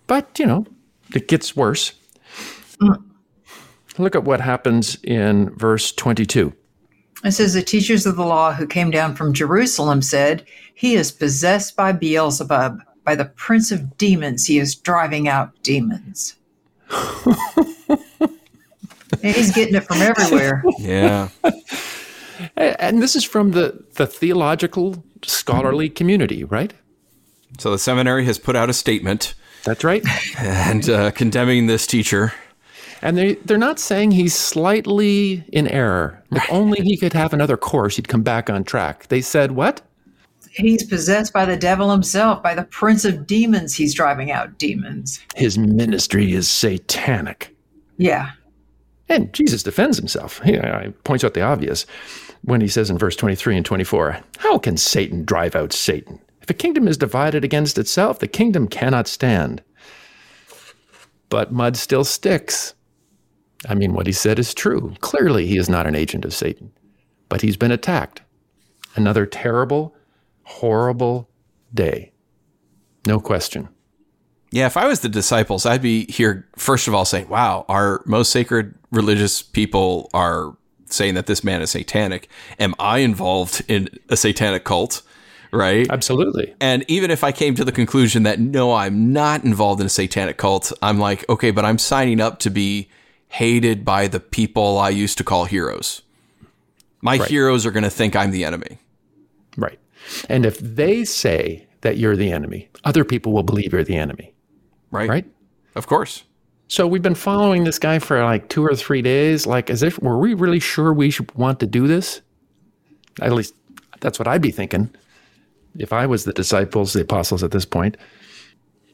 But, 0.07 0.39
you 0.39 0.45
know, 0.45 0.65
it 1.13 1.27
gets 1.27 1.55
worse. 1.55 1.93
Mm. 2.81 3.03
Look 3.97 4.15
at 4.15 4.23
what 4.23 4.41
happens 4.41 4.97
in 5.03 5.49
verse 5.55 5.91
22. 5.91 6.53
It 7.23 7.31
says, 7.31 7.53
The 7.53 7.61
teachers 7.61 8.05
of 8.05 8.15
the 8.15 8.25
law 8.25 8.53
who 8.53 8.65
came 8.65 8.91
down 8.91 9.15
from 9.15 9.33
Jerusalem 9.33 10.01
said, 10.01 10.45
He 10.73 10.95
is 10.95 11.11
possessed 11.11 11.75
by 11.75 11.91
Beelzebub. 11.91 12.79
By 13.03 13.15
the 13.15 13.25
prince 13.25 13.71
of 13.71 13.97
demons, 13.97 14.45
he 14.45 14.59
is 14.59 14.75
driving 14.75 15.27
out 15.27 15.51
demons. 15.63 16.35
he's 19.21 19.51
getting 19.51 19.75
it 19.75 19.83
from 19.83 20.01
everywhere. 20.01 20.63
Yeah. 20.77 21.29
And 22.55 23.01
this 23.01 23.15
is 23.15 23.23
from 23.23 23.51
the, 23.51 23.83
the 23.95 24.07
theological 24.07 25.03
scholarly 25.23 25.89
community, 25.89 26.43
right? 26.43 26.73
So 27.57 27.71
the 27.71 27.79
seminary 27.79 28.25
has 28.25 28.37
put 28.37 28.55
out 28.55 28.69
a 28.69 28.73
statement. 28.73 29.33
That's 29.63 29.83
right. 29.83 30.03
And 30.37 30.89
uh, 30.89 31.11
condemning 31.11 31.67
this 31.67 31.85
teacher. 31.85 32.33
And 33.01 33.17
they, 33.17 33.35
they're 33.35 33.57
not 33.57 33.79
saying 33.79 34.11
he's 34.11 34.35
slightly 34.35 35.43
in 35.51 35.67
error. 35.67 36.21
If 36.31 36.45
only 36.51 36.81
he 36.81 36.97
could 36.97 37.13
have 37.13 37.33
another 37.33 37.57
course, 37.57 37.95
he'd 37.95 38.07
come 38.07 38.23
back 38.23 38.49
on 38.49 38.63
track. 38.63 39.07
They 39.07 39.21
said, 39.21 39.51
what? 39.53 39.81
He's 40.51 40.83
possessed 40.83 41.31
by 41.31 41.45
the 41.45 41.57
devil 41.57 41.91
himself, 41.91 42.41
by 42.43 42.55
the 42.55 42.63
prince 42.63 43.05
of 43.05 43.27
demons. 43.27 43.75
He's 43.75 43.93
driving 43.93 44.31
out 44.31 44.57
demons. 44.57 45.19
His 45.35 45.57
ministry 45.57 46.33
is 46.33 46.49
satanic. 46.49 47.55
Yeah. 47.97 48.31
And 49.07 49.31
Jesus 49.33 49.63
defends 49.63 49.97
himself. 49.97 50.41
He, 50.43 50.53
he 50.53 50.89
points 51.03 51.23
out 51.23 51.33
the 51.33 51.41
obvious 51.41 51.85
when 52.41 52.61
he 52.61 52.67
says 52.67 52.89
in 52.89 52.97
verse 52.97 53.15
23 53.15 53.57
and 53.57 53.65
24, 53.65 54.19
How 54.37 54.57
can 54.57 54.77
Satan 54.77 55.25
drive 55.25 55.55
out 55.55 55.73
Satan? 55.73 56.19
If 56.41 56.49
a 56.49 56.53
kingdom 56.53 56.87
is 56.87 56.97
divided 56.97 57.43
against 57.43 57.77
itself, 57.77 58.19
the 58.19 58.27
kingdom 58.27 58.67
cannot 58.67 59.07
stand. 59.07 59.61
But 61.29 61.51
mud 61.51 61.77
still 61.77 62.03
sticks. 62.03 62.73
I 63.67 63.75
mean, 63.75 63.93
what 63.93 64.07
he 64.07 64.13
said 64.13 64.39
is 64.39 64.53
true. 64.53 64.95
Clearly, 65.01 65.45
he 65.45 65.57
is 65.57 65.69
not 65.69 65.85
an 65.85 65.95
agent 65.95 66.25
of 66.25 66.33
Satan, 66.33 66.71
but 67.27 67.41
he's 67.41 67.57
been 67.57 67.71
attacked. 67.71 68.21
Another 68.95 69.25
terrible, 69.25 69.95
horrible 70.43 71.29
day. 71.73 72.13
No 73.05 73.19
question. 73.19 73.69
Yeah, 74.51 74.65
if 74.65 74.77
I 74.77 74.87
was 74.87 75.01
the 75.01 75.09
disciples, 75.09 75.65
I'd 75.65 75.81
be 75.81 76.11
here, 76.11 76.47
first 76.55 76.87
of 76.87 76.95
all, 76.95 77.05
saying, 77.05 77.29
wow, 77.29 77.65
our 77.69 78.01
most 78.05 78.31
sacred 78.31 78.73
religious 78.91 79.43
people 79.43 80.09
are 80.13 80.57
saying 80.89 81.15
that 81.15 81.25
this 81.25 81.43
man 81.43 81.61
is 81.61 81.71
satanic. 81.71 82.29
Am 82.59 82.75
I 82.79 82.99
involved 82.99 83.63
in 83.67 83.89
a 84.09 84.17
satanic 84.17 84.63
cult? 84.63 85.01
Right? 85.51 85.89
Absolutely. 85.89 86.53
And 86.59 86.85
even 86.87 87.09
if 87.09 87.23
I 87.23 87.31
came 87.31 87.55
to 87.55 87.65
the 87.65 87.71
conclusion 87.71 88.23
that 88.23 88.39
no, 88.39 88.73
I'm 88.73 89.11
not 89.13 89.43
involved 89.43 89.81
in 89.81 89.87
a 89.87 89.89
satanic 89.89 90.37
cult, 90.37 90.71
I'm 90.81 90.99
like, 90.99 91.27
okay, 91.27 91.49
but 91.49 91.65
I'm 91.65 91.79
signing 91.79 92.21
up 92.21 92.39
to 92.39 92.51
be 92.51 92.89
hated 93.29 93.83
by 93.83 94.07
the 94.07 94.19
people 94.19 94.77
I 94.77 94.89
used 94.89 95.17
to 95.17 95.23
call 95.23 95.45
heroes. 95.45 96.03
My 97.01 97.17
right. 97.17 97.29
heroes 97.29 97.65
are 97.65 97.71
going 97.71 97.83
to 97.83 97.89
think 97.89 98.15
I'm 98.15 98.31
the 98.31 98.45
enemy. 98.45 98.77
Right. 99.57 99.79
And 100.27 100.45
if 100.45 100.59
they 100.59 101.03
say 101.05 101.67
that 101.81 101.97
you're 101.97 102.15
the 102.15 102.31
enemy, 102.31 102.69
other 102.83 103.03
people 103.03 103.31
will 103.31 103.43
believe 103.43 103.71
you're 103.73 103.83
the 103.83 103.95
enemy. 103.95 104.33
Right. 104.91 105.09
Right? 105.09 105.25
Of 105.75 105.87
course. 105.87 106.23
So 106.69 106.85
we've 106.85 107.01
been 107.01 107.15
following 107.15 107.63
this 107.63 107.79
guy 107.79 107.97
for 107.97 108.23
like 108.23 108.47
two 108.47 108.63
or 108.63 108.75
three 108.75 109.01
days, 109.01 109.47
like 109.47 109.71
as 109.71 109.81
if 109.81 109.99
were 110.03 110.19
we 110.19 110.35
really 110.35 110.59
sure 110.59 110.93
we 110.93 111.09
should 111.09 111.33
want 111.33 111.59
to 111.61 111.65
do 111.65 111.87
this? 111.87 112.21
At 113.19 113.31
least 113.31 113.55
that's 114.01 114.19
what 114.19 114.27
I'd 114.27 114.43
be 114.43 114.51
thinking 114.51 114.91
if 115.79 115.91
I 115.91 116.05
was 116.05 116.25
the 116.25 116.33
disciples, 116.33 116.93
the 116.93 117.01
apostles 117.01 117.43
at 117.43 117.49
this 117.49 117.65
point. 117.65 117.97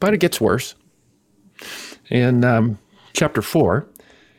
But 0.00 0.14
it 0.14 0.20
gets 0.20 0.40
worse. 0.40 0.74
In 2.08 2.44
um, 2.44 2.78
chapter 3.12 3.42
four, 3.42 3.86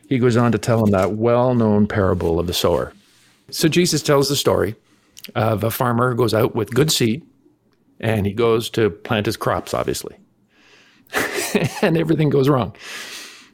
he 0.10 0.18
goes 0.18 0.36
on 0.36 0.52
to 0.52 0.58
tell 0.58 0.84
him 0.84 0.90
that 0.92 1.12
well 1.12 1.54
known 1.54 1.86
parable 1.86 2.40
of 2.40 2.48
the 2.48 2.56
sower. 2.56 2.92
So 3.52 3.68
Jesus 3.68 4.02
tells 4.02 4.30
the 4.30 4.36
story 4.36 4.74
of 5.36 5.64
a 5.64 5.70
farmer 5.70 6.10
who 6.10 6.16
goes 6.16 6.34
out 6.34 6.56
with 6.56 6.74
good 6.74 6.92
seed 6.92 7.24
and 8.00 8.26
he 8.26 8.34
goes 8.34 8.68
to 8.72 8.90
plant 8.90 9.28
his 9.28 9.38
crops, 9.38 9.76
obviously. 9.76 10.16
and 11.84 11.98
everything 11.98 12.32
goes 12.32 12.50
wrong 12.50 12.76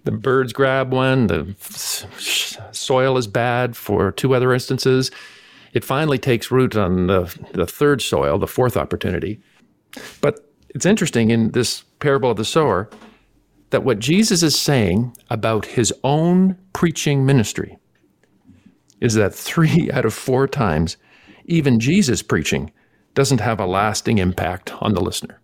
the 0.04 0.12
birds 0.12 0.54
grab 0.54 0.92
one, 0.92 1.28
the 1.28 1.56
soil 2.72 3.18
is 3.18 3.28
bad 3.28 3.76
for 3.76 4.12
two 4.12 4.36
other 4.36 4.54
instances. 4.54 5.12
It 5.74 5.84
finally 5.84 6.18
takes 6.18 6.52
root 6.52 6.76
on 6.76 7.08
the, 7.08 7.36
the 7.54 7.66
third 7.66 8.02
soil, 8.02 8.38
the 8.38 8.48
fourth 8.48 8.78
opportunity. 8.78 9.42
But 10.22 10.48
it's 10.70 10.86
interesting 10.86 11.32
in 11.32 11.52
this 11.52 11.84
parable 12.00 12.32
of 12.32 12.38
the 12.38 12.46
sower 12.46 12.90
that 13.70 13.84
what 13.84 14.00
Jesus 14.00 14.44
is 14.44 14.60
saying 14.60 15.16
about 15.30 15.66
his 15.66 15.94
own 16.04 16.58
preaching 16.74 17.26
ministry 17.26 17.78
is 19.00 19.16
that 19.16 19.34
three 19.34 19.90
out 19.94 20.06
of 20.06 20.14
four 20.14 20.48
times, 20.48 20.98
even 21.46 21.80
Jesus 21.80 22.22
preaching 22.22 22.72
doesn't 23.16 23.42
have 23.42 23.60
a 23.60 23.66
lasting 23.66 24.18
impact 24.18 24.74
on 24.82 24.94
the 24.94 25.02
listener. 25.02 25.40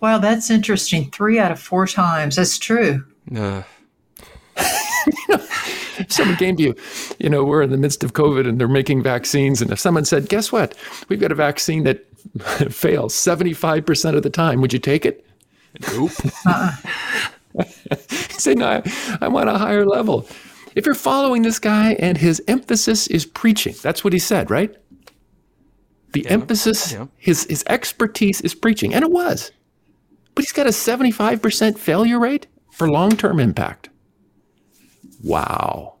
Wow, 0.00 0.18
that's 0.18 0.50
interesting. 0.50 1.10
Three 1.10 1.38
out 1.38 1.52
of 1.52 1.60
four 1.60 1.86
times. 1.86 2.36
That's 2.36 2.58
true. 2.58 3.04
Uh. 3.34 3.62
if 4.56 6.06
someone 6.08 6.36
came 6.36 6.56
to 6.56 6.62
you, 6.62 6.74
you 7.18 7.28
know, 7.28 7.44
we're 7.44 7.62
in 7.62 7.70
the 7.70 7.76
midst 7.76 8.04
of 8.04 8.12
COVID 8.12 8.48
and 8.48 8.60
they're 8.60 8.68
making 8.68 9.02
vaccines, 9.02 9.60
and 9.60 9.70
if 9.70 9.78
someone 9.78 10.04
said, 10.04 10.28
"Guess 10.28 10.52
what? 10.52 10.74
We've 11.08 11.20
got 11.20 11.32
a 11.32 11.36
vaccine 11.36 11.84
that 11.84 12.04
fails 12.72 13.14
seventy-five 13.14 13.84
percent 13.86 14.16
of 14.16 14.22
the 14.22 14.30
time. 14.30 14.60
Would 14.60 14.72
you 14.72 14.78
take 14.78 15.04
it?" 15.04 15.24
Nope. 15.92 16.12
say, 18.30 18.54
"No, 18.54 18.66
I, 18.66 19.18
I 19.20 19.28
want 19.28 19.48
a 19.48 19.58
higher 19.58 19.84
level." 19.84 20.26
If 20.74 20.84
you're 20.84 20.94
following 20.94 21.42
this 21.42 21.58
guy 21.58 21.94
and 21.94 22.18
his 22.18 22.42
emphasis 22.48 23.06
is 23.06 23.24
preaching, 23.24 23.74
that's 23.82 24.04
what 24.04 24.12
he 24.12 24.18
said, 24.18 24.50
right? 24.50 24.76
The 26.12 26.20
yeah. 26.22 26.30
emphasis, 26.30 26.92
yeah. 26.92 27.06
his 27.16 27.44
his 27.44 27.64
expertise 27.68 28.40
is 28.42 28.54
preaching, 28.54 28.94
and 28.94 29.02
it 29.02 29.10
was. 29.10 29.50
But 30.34 30.44
he's 30.44 30.52
got 30.52 30.66
a 30.66 30.72
seventy-five 30.72 31.40
percent 31.42 31.78
failure 31.78 32.18
rate 32.18 32.46
for 32.76 32.90
long 32.90 33.16
term 33.16 33.40
impact. 33.40 33.88
Wow. 35.24 35.94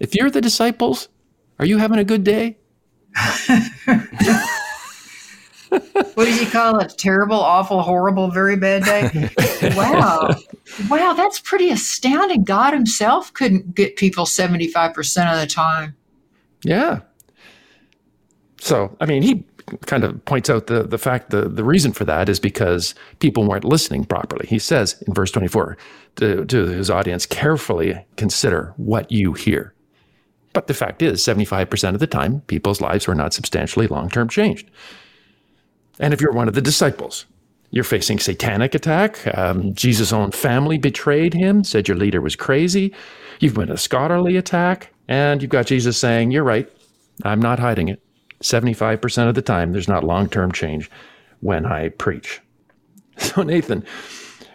If 0.00 0.16
you're 0.16 0.28
the 0.28 0.40
disciples, 0.40 1.08
are 1.60 1.64
you 1.64 1.78
having 1.78 2.00
a 2.00 2.04
good 2.04 2.24
day? 2.24 2.58
what 5.70 6.24
did 6.24 6.40
you 6.40 6.48
call 6.48 6.80
it? 6.80 6.98
Terrible, 6.98 7.36
awful, 7.36 7.80
horrible, 7.80 8.32
very 8.32 8.56
bad 8.56 8.82
day? 8.82 9.30
wow. 9.76 10.34
Wow, 10.90 11.12
that's 11.12 11.38
pretty 11.38 11.70
astounding. 11.70 12.42
God 12.42 12.72
Himself 12.72 13.32
couldn't 13.32 13.76
get 13.76 13.94
people 13.94 14.24
75% 14.24 15.32
of 15.32 15.40
the 15.40 15.46
time. 15.46 15.94
Yeah. 16.64 17.02
So, 18.60 18.96
I 19.00 19.06
mean, 19.06 19.22
he 19.22 19.44
kind 19.86 20.04
of 20.04 20.24
points 20.24 20.48
out 20.48 20.66
the, 20.68 20.84
the 20.84 20.98
fact 20.98 21.30
the, 21.30 21.48
the 21.48 21.64
reason 21.64 21.92
for 21.92 22.04
that 22.04 22.28
is 22.28 22.38
because 22.38 22.94
people 23.18 23.46
weren't 23.46 23.64
listening 23.64 24.04
properly. 24.04 24.46
He 24.46 24.58
says 24.58 25.02
in 25.06 25.14
verse 25.14 25.30
24 25.30 25.76
to, 26.16 26.44
to 26.44 26.66
his 26.66 26.90
audience, 26.90 27.26
carefully 27.26 28.04
consider 28.16 28.72
what 28.76 29.10
you 29.10 29.32
hear. 29.32 29.74
But 30.52 30.68
the 30.68 30.74
fact 30.74 31.02
is, 31.02 31.20
75% 31.22 31.94
of 31.94 32.00
the 32.00 32.06
time, 32.06 32.40
people's 32.42 32.80
lives 32.80 33.06
were 33.06 33.14
not 33.14 33.34
substantially 33.34 33.86
long 33.88 34.08
term 34.08 34.28
changed. 34.28 34.70
And 35.98 36.14
if 36.14 36.20
you're 36.20 36.32
one 36.32 36.48
of 36.48 36.54
the 36.54 36.62
disciples, 36.62 37.26
you're 37.70 37.84
facing 37.84 38.18
satanic 38.18 38.74
attack. 38.74 39.36
Um, 39.36 39.74
Jesus' 39.74 40.12
own 40.12 40.30
family 40.30 40.78
betrayed 40.78 41.34
him, 41.34 41.64
said 41.64 41.88
your 41.88 41.96
leader 41.96 42.20
was 42.20 42.36
crazy. 42.36 42.94
You've 43.40 43.54
been 43.54 43.70
a 43.70 43.76
scholarly 43.76 44.36
attack, 44.36 44.92
and 45.08 45.42
you've 45.42 45.50
got 45.50 45.66
Jesus 45.66 45.98
saying, 45.98 46.30
You're 46.30 46.44
right. 46.44 46.70
I'm 47.22 47.40
not 47.40 47.58
hiding 47.58 47.88
it. 47.88 48.00
75% 48.42 49.28
of 49.28 49.34
the 49.34 49.42
time, 49.42 49.72
there's 49.72 49.88
not 49.88 50.04
long 50.04 50.28
term 50.28 50.52
change 50.52 50.90
when 51.40 51.66
I 51.66 51.90
preach. 51.90 52.40
So, 53.18 53.42
Nathan, 53.42 53.82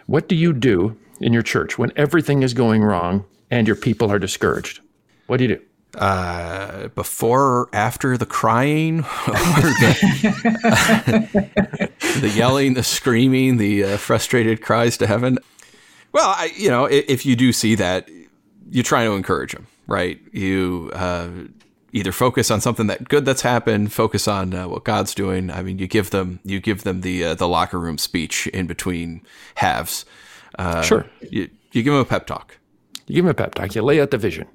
what 0.06 0.28
do 0.28 0.36
you 0.36 0.52
do 0.52 0.96
in 1.20 1.32
your 1.32 1.42
church 1.42 1.78
when 1.78 1.90
everything 1.96 2.44
is 2.44 2.54
going 2.54 2.84
wrong 2.84 3.24
and 3.50 3.66
your 3.66 3.74
people 3.74 4.12
are 4.12 4.20
discouraged? 4.20 4.78
What 5.26 5.38
do 5.38 5.44
you 5.44 5.56
do? 5.56 5.62
Uh, 5.98 6.88
before 6.88 7.42
or 7.42 7.68
after 7.72 8.16
the 8.16 8.24
crying, 8.24 8.98
the, 9.26 9.90
the, 12.20 12.32
yelling, 12.34 12.74
the 12.74 12.82
screaming, 12.82 13.58
the 13.58 13.84
uh, 13.84 13.96
frustrated 13.98 14.62
cries 14.62 14.96
to 14.96 15.06
heaven. 15.06 15.38
Well, 16.12 16.28
I, 16.28 16.50
you 16.56 16.70
know, 16.70 16.86
if, 16.86 17.04
if, 17.08 17.26
you 17.26 17.36
do 17.36 17.52
see 17.52 17.74
that, 17.74 18.08
you 18.70 18.82
try 18.82 19.04
to 19.04 19.12
encourage 19.12 19.52
them, 19.52 19.66
right? 19.86 20.18
You 20.32 20.90
uh, 20.94 21.28
either 21.92 22.12
focus 22.12 22.50
on 22.50 22.60
something 22.60 22.86
that 22.86 23.08
good 23.08 23.24
that's 23.24 23.42
happened, 23.42 23.92
focus 23.92 24.26
on 24.26 24.54
uh, 24.54 24.68
what 24.68 24.84
God's 24.84 25.14
doing. 25.14 25.50
I 25.50 25.62
mean, 25.62 25.78
you 25.78 25.86
give 25.86 26.10
them 26.10 26.40
you 26.44 26.60
give 26.60 26.82
them 26.84 27.02
the 27.02 27.24
uh, 27.24 27.34
the 27.34 27.48
locker 27.48 27.78
room 27.78 27.98
speech 27.98 28.46
in 28.48 28.66
between 28.66 29.22
halves. 29.56 30.04
Uh, 30.58 30.82
sure. 30.82 31.06
You, 31.30 31.48
you 31.72 31.82
give 31.82 31.92
them 31.92 32.02
a 32.02 32.04
pep 32.04 32.26
talk. 32.26 32.58
You 33.06 33.16
give 33.16 33.24
them 33.24 33.30
a 33.30 33.34
pep 33.34 33.54
talk. 33.54 33.74
You 33.74 33.82
lay 33.82 34.00
out 34.00 34.10
the 34.10 34.18
vision. 34.18 34.48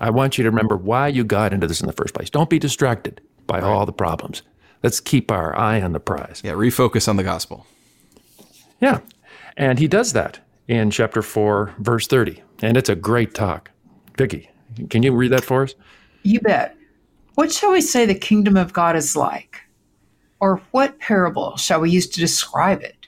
I 0.00 0.10
want 0.10 0.38
you 0.38 0.44
to 0.44 0.50
remember 0.50 0.76
why 0.76 1.08
you 1.08 1.24
got 1.24 1.52
into 1.52 1.66
this 1.66 1.80
in 1.80 1.86
the 1.86 1.92
first 1.92 2.14
place. 2.14 2.30
Don't 2.30 2.50
be 2.50 2.58
distracted 2.58 3.20
by 3.46 3.60
right. 3.60 3.64
all 3.64 3.86
the 3.86 3.92
problems. 3.92 4.42
Let's 4.82 5.00
keep 5.00 5.30
our 5.30 5.56
eye 5.56 5.80
on 5.80 5.92
the 5.92 6.00
prize. 6.00 6.42
Yeah, 6.44 6.52
refocus 6.52 7.08
on 7.08 7.16
the 7.16 7.22
gospel. 7.22 7.66
Yeah. 8.80 9.00
And 9.56 9.78
he 9.78 9.86
does 9.86 10.12
that 10.14 10.40
in 10.66 10.90
chapter 10.90 11.22
4, 11.22 11.74
verse 11.78 12.06
30. 12.06 12.42
And 12.60 12.76
it's 12.76 12.88
a 12.88 12.96
great 12.96 13.34
talk. 13.34 13.70
Vicki, 14.18 14.50
can 14.90 15.02
you 15.02 15.14
read 15.14 15.30
that 15.32 15.44
for 15.44 15.62
us? 15.62 15.74
You 16.24 16.40
bet. 16.40 16.76
What 17.34 17.52
shall 17.52 17.72
we 17.72 17.80
say 17.80 18.06
the 18.06 18.14
kingdom 18.14 18.56
of 18.56 18.72
God 18.72 18.96
is 18.96 19.14
like? 19.14 19.60
Or 20.40 20.62
what 20.70 20.98
parable 20.98 21.56
shall 21.56 21.80
we 21.80 21.90
use 21.90 22.08
to 22.08 22.20
describe 22.20 22.82
it? 22.82 23.06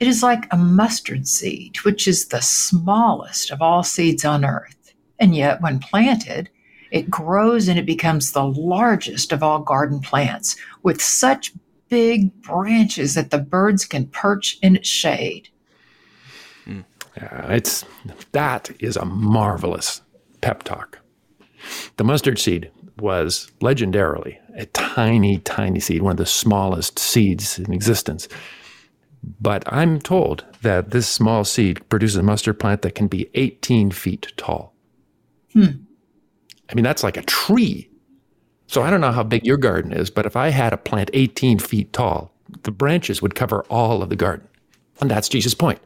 It 0.00 0.08
is 0.08 0.22
like 0.22 0.46
a 0.50 0.56
mustard 0.56 1.26
seed, 1.26 1.76
which 1.84 2.06
is 2.06 2.26
the 2.26 2.40
smallest 2.40 3.50
of 3.50 3.62
all 3.62 3.82
seeds 3.82 4.24
on 4.24 4.44
earth. 4.44 4.92
And 5.18 5.34
yet, 5.34 5.60
when 5.60 5.78
planted, 5.78 6.50
it 6.90 7.10
grows 7.10 7.68
and 7.68 7.78
it 7.78 7.86
becomes 7.86 8.32
the 8.32 8.44
largest 8.44 9.32
of 9.32 9.42
all 9.42 9.60
garden 9.60 10.00
plants 10.00 10.56
with 10.82 11.02
such 11.02 11.52
big 11.88 12.32
branches 12.42 13.14
that 13.14 13.30
the 13.30 13.38
birds 13.38 13.84
can 13.84 14.06
perch 14.08 14.58
in 14.62 14.76
its 14.76 14.88
shade. 14.88 15.48
Mm. 16.66 16.84
it's 17.50 17.84
that 18.32 18.70
is 18.80 18.96
a 18.96 19.04
marvelous 19.04 20.02
pep 20.40 20.62
talk. 20.62 20.98
The 21.96 22.04
mustard 22.04 22.38
seed 22.38 22.70
was 22.98 23.50
legendarily 23.60 24.38
a 24.54 24.66
tiny, 24.66 25.38
tiny 25.38 25.80
seed, 25.80 26.02
one 26.02 26.12
of 26.12 26.16
the 26.16 26.26
smallest 26.26 26.98
seeds 26.98 27.58
in 27.58 27.72
existence. 27.72 28.28
But 29.40 29.62
I'm 29.72 30.00
told 30.00 30.44
that 30.62 30.90
this 30.90 31.08
small 31.08 31.44
seed 31.44 31.88
produces 31.88 32.16
a 32.16 32.22
mustard 32.22 32.58
plant 32.58 32.82
that 32.82 32.94
can 32.94 33.08
be 33.08 33.30
18 33.34 33.90
feet 33.90 34.32
tall. 34.36 34.74
Hmm. 35.52 35.82
I 36.68 36.74
mean, 36.74 36.84
that's 36.84 37.02
like 37.02 37.16
a 37.16 37.22
tree. 37.22 37.88
So 38.66 38.82
I 38.82 38.90
don't 38.90 39.00
know 39.00 39.12
how 39.12 39.22
big 39.22 39.46
your 39.46 39.56
garden 39.56 39.92
is, 39.92 40.10
but 40.10 40.26
if 40.26 40.36
I 40.36 40.48
had 40.48 40.72
a 40.72 40.76
plant 40.76 41.10
18 41.14 41.58
feet 41.58 41.92
tall, 41.92 42.32
the 42.62 42.70
branches 42.70 43.22
would 43.22 43.34
cover 43.34 43.62
all 43.70 44.02
of 44.02 44.10
the 44.10 44.16
garden. 44.16 44.46
And 45.00 45.10
that's 45.10 45.28
Jesus' 45.28 45.54
point. 45.54 45.80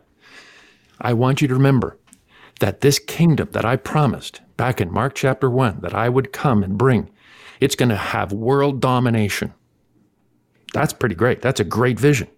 I 1.01 1.13
want 1.13 1.43
you 1.43 1.49
to 1.49 1.55
remember 1.55 1.99
that 2.61 2.81
this 2.81 2.99
kingdom 2.99 3.49
that 3.53 3.65
I 3.65 3.77
promised 3.77 4.41
back 4.57 4.81
in 4.81 4.93
Mark 4.93 5.15
chapter 5.15 5.51
1 5.51 5.81
that 5.81 5.95
I 5.95 6.09
would 6.09 6.33
come 6.33 6.63
and 6.63 6.79
bring, 6.79 7.11
it's 7.61 7.77
going 7.77 7.89
to 7.89 7.97
have 7.97 8.33
world 8.33 8.81
domination. 8.81 9.55
That's 10.73 10.93
pretty 10.93 11.15
great. 11.15 11.43
That's 11.43 11.61
a 11.61 11.65
great 11.65 12.01
vision. 12.01 12.29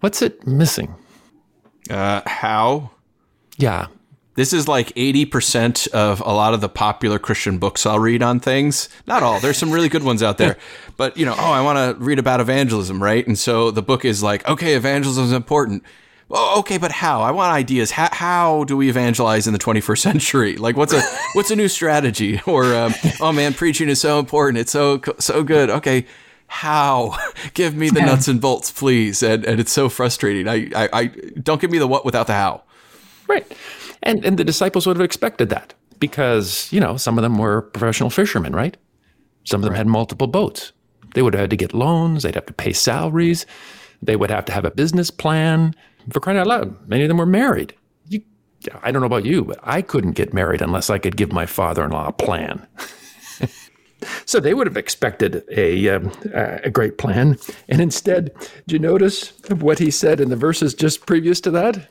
What's 0.00 0.22
it 0.22 0.46
missing? 0.46 0.94
Uh, 1.90 2.22
how? 2.26 2.90
Yeah, 3.56 3.88
this 4.38 4.52
is 4.52 4.68
like 4.68 4.94
80% 4.94 5.88
of 5.88 6.20
a 6.20 6.30
lot 6.30 6.54
of 6.54 6.60
the 6.60 6.68
popular 6.68 7.18
Christian 7.18 7.58
books 7.58 7.84
I'll 7.84 7.98
read 7.98 8.22
on 8.22 8.38
things. 8.38 8.88
Not 9.04 9.24
all. 9.24 9.40
There's 9.40 9.58
some 9.58 9.72
really 9.72 9.88
good 9.88 10.04
ones 10.04 10.22
out 10.22 10.38
there. 10.38 10.56
But, 10.96 11.16
you 11.16 11.24
know, 11.24 11.34
oh, 11.38 11.52
I 11.52 11.60
want 11.60 11.78
to 11.98 12.04
read 12.04 12.18
about 12.18 12.40
evangelism, 12.40 13.00
right? 13.00 13.24
And 13.24 13.38
so 13.38 13.70
the 13.70 13.82
book 13.82 14.04
is 14.04 14.20
like, 14.20 14.48
okay, 14.48 14.74
evangelism 14.74 15.26
is 15.26 15.32
important. 15.32 15.84
Oh, 16.30 16.58
okay, 16.60 16.76
but 16.76 16.92
how? 16.92 17.22
I 17.22 17.30
want 17.30 17.52
ideas. 17.52 17.90
How, 17.90 18.08
how 18.12 18.64
do 18.64 18.76
we 18.76 18.90
evangelize 18.90 19.46
in 19.46 19.54
the 19.54 19.58
21st 19.58 19.98
century? 19.98 20.56
Like, 20.56 20.76
what's 20.76 20.92
a 20.92 21.00
what's 21.34 21.50
a 21.50 21.56
new 21.56 21.68
strategy? 21.68 22.40
Or, 22.46 22.74
um, 22.74 22.94
oh 23.20 23.32
man, 23.32 23.54
preaching 23.54 23.88
is 23.88 24.00
so 24.00 24.18
important. 24.18 24.58
It's 24.58 24.72
so 24.72 25.00
so 25.18 25.42
good. 25.42 25.70
Okay, 25.70 26.06
how? 26.46 27.16
give 27.54 27.74
me 27.74 27.88
the 27.88 28.00
nuts 28.00 28.28
and 28.28 28.40
bolts, 28.40 28.70
please. 28.70 29.22
And 29.22 29.44
and 29.46 29.58
it's 29.58 29.72
so 29.72 29.88
frustrating. 29.88 30.48
I 30.48 30.70
I, 30.74 30.88
I 30.92 31.06
don't 31.42 31.60
give 31.60 31.70
me 31.70 31.78
the 31.78 31.88
what 31.88 32.04
without 32.04 32.26
the 32.26 32.34
how. 32.34 32.62
Right. 33.28 33.46
And, 34.02 34.24
and 34.24 34.38
the 34.38 34.44
disciples 34.44 34.86
would 34.86 34.96
have 34.96 35.04
expected 35.04 35.50
that 35.50 35.74
because, 36.00 36.72
you 36.72 36.80
know, 36.80 36.96
some 36.96 37.18
of 37.18 37.22
them 37.22 37.38
were 37.38 37.62
professional 37.62 38.10
fishermen, 38.10 38.54
right? 38.54 38.76
Some 39.44 39.60
of 39.60 39.64
them 39.64 39.72
right. 39.72 39.78
had 39.78 39.86
multiple 39.86 40.26
boats. 40.26 40.72
They 41.14 41.22
would 41.22 41.34
have 41.34 41.42
had 41.42 41.50
to 41.50 41.56
get 41.56 41.74
loans, 41.74 42.22
they'd 42.22 42.34
have 42.34 42.46
to 42.46 42.52
pay 42.52 42.72
salaries, 42.72 43.46
they 44.02 44.16
would 44.16 44.30
have 44.30 44.44
to 44.46 44.52
have 44.52 44.64
a 44.64 44.70
business 44.70 45.10
plan. 45.10 45.74
For 46.10 46.20
crying 46.20 46.38
out 46.38 46.46
loud, 46.46 46.88
many 46.88 47.02
of 47.04 47.08
them 47.08 47.18
were 47.18 47.26
married. 47.26 47.74
You, 48.06 48.22
I 48.82 48.90
don't 48.90 49.00
know 49.00 49.06
about 49.06 49.26
you, 49.26 49.44
but 49.44 49.58
I 49.62 49.82
couldn't 49.82 50.12
get 50.12 50.32
married 50.32 50.62
unless 50.62 50.90
I 50.90 50.98
could 50.98 51.16
give 51.16 51.32
my 51.32 51.46
father 51.46 51.84
in 51.84 51.90
law 51.90 52.08
a 52.08 52.12
plan. 52.12 52.66
so 54.24 54.40
they 54.40 54.54
would 54.54 54.66
have 54.66 54.76
expected 54.76 55.44
a, 55.50 55.88
um, 55.88 56.12
a 56.32 56.70
great 56.70 56.98
plan. 56.98 57.38
And 57.68 57.80
instead, 57.80 58.34
do 58.66 58.74
you 58.74 58.78
notice 58.78 59.32
what 59.48 59.78
he 59.78 59.90
said 59.90 60.20
in 60.20 60.30
the 60.30 60.36
verses 60.36 60.74
just 60.74 61.06
previous 61.06 61.40
to 61.42 61.50
that? 61.52 61.88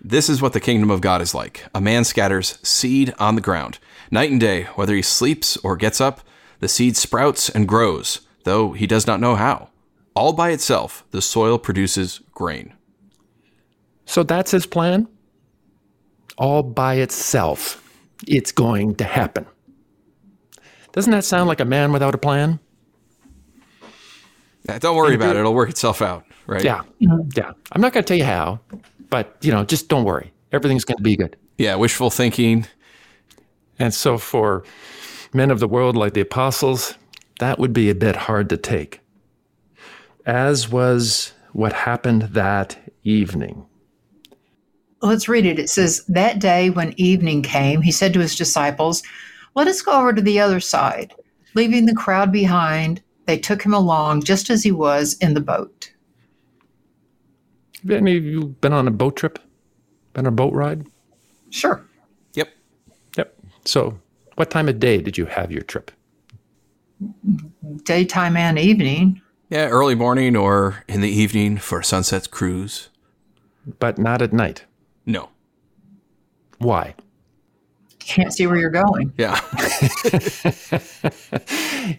This 0.00 0.28
is 0.28 0.40
what 0.40 0.52
the 0.52 0.60
kingdom 0.60 0.90
of 0.90 1.00
God 1.00 1.20
is 1.20 1.34
like. 1.34 1.64
A 1.74 1.80
man 1.80 2.04
scatters 2.04 2.58
seed 2.62 3.12
on 3.18 3.34
the 3.34 3.40
ground. 3.40 3.78
Night 4.10 4.30
and 4.30 4.40
day, 4.40 4.64
whether 4.74 4.94
he 4.94 5.02
sleeps 5.02 5.56
or 5.58 5.76
gets 5.76 6.00
up, 6.00 6.20
the 6.60 6.68
seed 6.68 6.96
sprouts 6.96 7.48
and 7.48 7.68
grows, 7.68 8.20
though 8.44 8.72
he 8.72 8.86
does 8.86 9.06
not 9.06 9.20
know 9.20 9.34
how. 9.34 9.70
All 10.14 10.32
by 10.32 10.50
itself, 10.50 11.04
the 11.10 11.20
soil 11.20 11.58
produces 11.58 12.20
grain. 12.32 12.74
So 14.08 14.22
that's 14.22 14.50
his 14.50 14.64
plan? 14.64 15.06
All 16.38 16.62
by 16.62 16.94
itself, 16.94 17.84
it's 18.26 18.50
going 18.52 18.94
to 18.94 19.04
happen. 19.04 19.44
Doesn't 20.92 21.12
that 21.12 21.24
sound 21.24 21.46
like 21.46 21.60
a 21.60 21.66
man 21.66 21.92
without 21.92 22.14
a 22.14 22.18
plan? 22.18 22.58
Yeah, 24.66 24.78
don't 24.78 24.96
worry 24.96 25.14
about 25.14 25.36
it. 25.36 25.40
It'll 25.40 25.54
work 25.54 25.68
itself 25.68 26.00
out, 26.00 26.24
right? 26.46 26.64
Yeah. 26.64 26.82
Yeah. 26.98 27.52
I'm 27.72 27.82
not 27.82 27.92
going 27.92 28.02
to 28.02 28.08
tell 28.08 28.16
you 28.16 28.24
how, 28.24 28.60
but, 29.10 29.36
you 29.42 29.52
know, 29.52 29.62
just 29.64 29.88
don't 29.88 30.04
worry. 30.04 30.32
Everything's 30.52 30.86
going 30.86 30.96
to 30.96 31.02
be 31.02 31.14
good. 31.14 31.36
Yeah, 31.58 31.74
wishful 31.74 32.08
thinking. 32.08 32.66
And 33.78 33.92
so 33.92 34.16
for 34.16 34.64
men 35.34 35.50
of 35.50 35.60
the 35.60 35.68
world 35.68 35.96
like 35.96 36.14
the 36.14 36.22
apostles, 36.22 36.94
that 37.40 37.58
would 37.58 37.74
be 37.74 37.90
a 37.90 37.94
bit 37.94 38.16
hard 38.16 38.48
to 38.48 38.56
take. 38.56 39.00
As 40.24 40.70
was 40.70 41.34
what 41.52 41.74
happened 41.74 42.22
that 42.22 42.78
evening. 43.04 43.66
Let's 45.00 45.28
read 45.28 45.46
it. 45.46 45.58
It 45.58 45.70
says, 45.70 46.04
That 46.06 46.40
day 46.40 46.70
when 46.70 46.94
evening 46.96 47.42
came, 47.42 47.82
he 47.82 47.92
said 47.92 48.12
to 48.14 48.20
his 48.20 48.36
disciples, 48.36 49.02
Let 49.54 49.68
us 49.68 49.82
go 49.82 49.92
over 49.92 50.12
to 50.12 50.22
the 50.22 50.40
other 50.40 50.60
side. 50.60 51.14
Leaving 51.54 51.86
the 51.86 51.94
crowd 51.94 52.32
behind, 52.32 53.02
they 53.26 53.38
took 53.38 53.62
him 53.62 53.74
along 53.74 54.22
just 54.22 54.50
as 54.50 54.62
he 54.62 54.72
was 54.72 55.14
in 55.20 55.34
the 55.34 55.40
boat. 55.40 55.92
Have 57.82 57.90
any 57.92 58.16
of 58.16 58.24
you 58.24 58.56
been 58.60 58.72
on 58.72 58.88
a 58.88 58.90
boat 58.90 59.16
trip? 59.16 59.38
Been 60.14 60.26
on 60.26 60.32
a 60.32 60.34
boat 60.34 60.52
ride? 60.52 60.86
Sure. 61.50 61.84
Yep. 62.34 62.48
Yep. 63.16 63.34
So, 63.64 63.98
what 64.34 64.50
time 64.50 64.68
of 64.68 64.80
day 64.80 65.00
did 65.00 65.16
you 65.16 65.26
have 65.26 65.52
your 65.52 65.62
trip? 65.62 65.90
Daytime 67.84 68.36
and 68.36 68.58
evening. 68.58 69.20
Yeah, 69.50 69.68
early 69.68 69.94
morning 69.94 70.36
or 70.36 70.84
in 70.88 71.00
the 71.00 71.08
evening 71.08 71.58
for 71.58 71.80
a 71.80 71.84
sunset 71.84 72.30
cruise. 72.30 72.88
But 73.78 73.98
not 73.98 74.22
at 74.22 74.32
night. 74.32 74.64
No. 75.08 75.30
Why? 76.58 76.94
Can't 77.98 78.32
see 78.32 78.46
where 78.46 78.58
you're 78.58 78.70
going. 78.70 79.12
Yeah. 79.16 79.40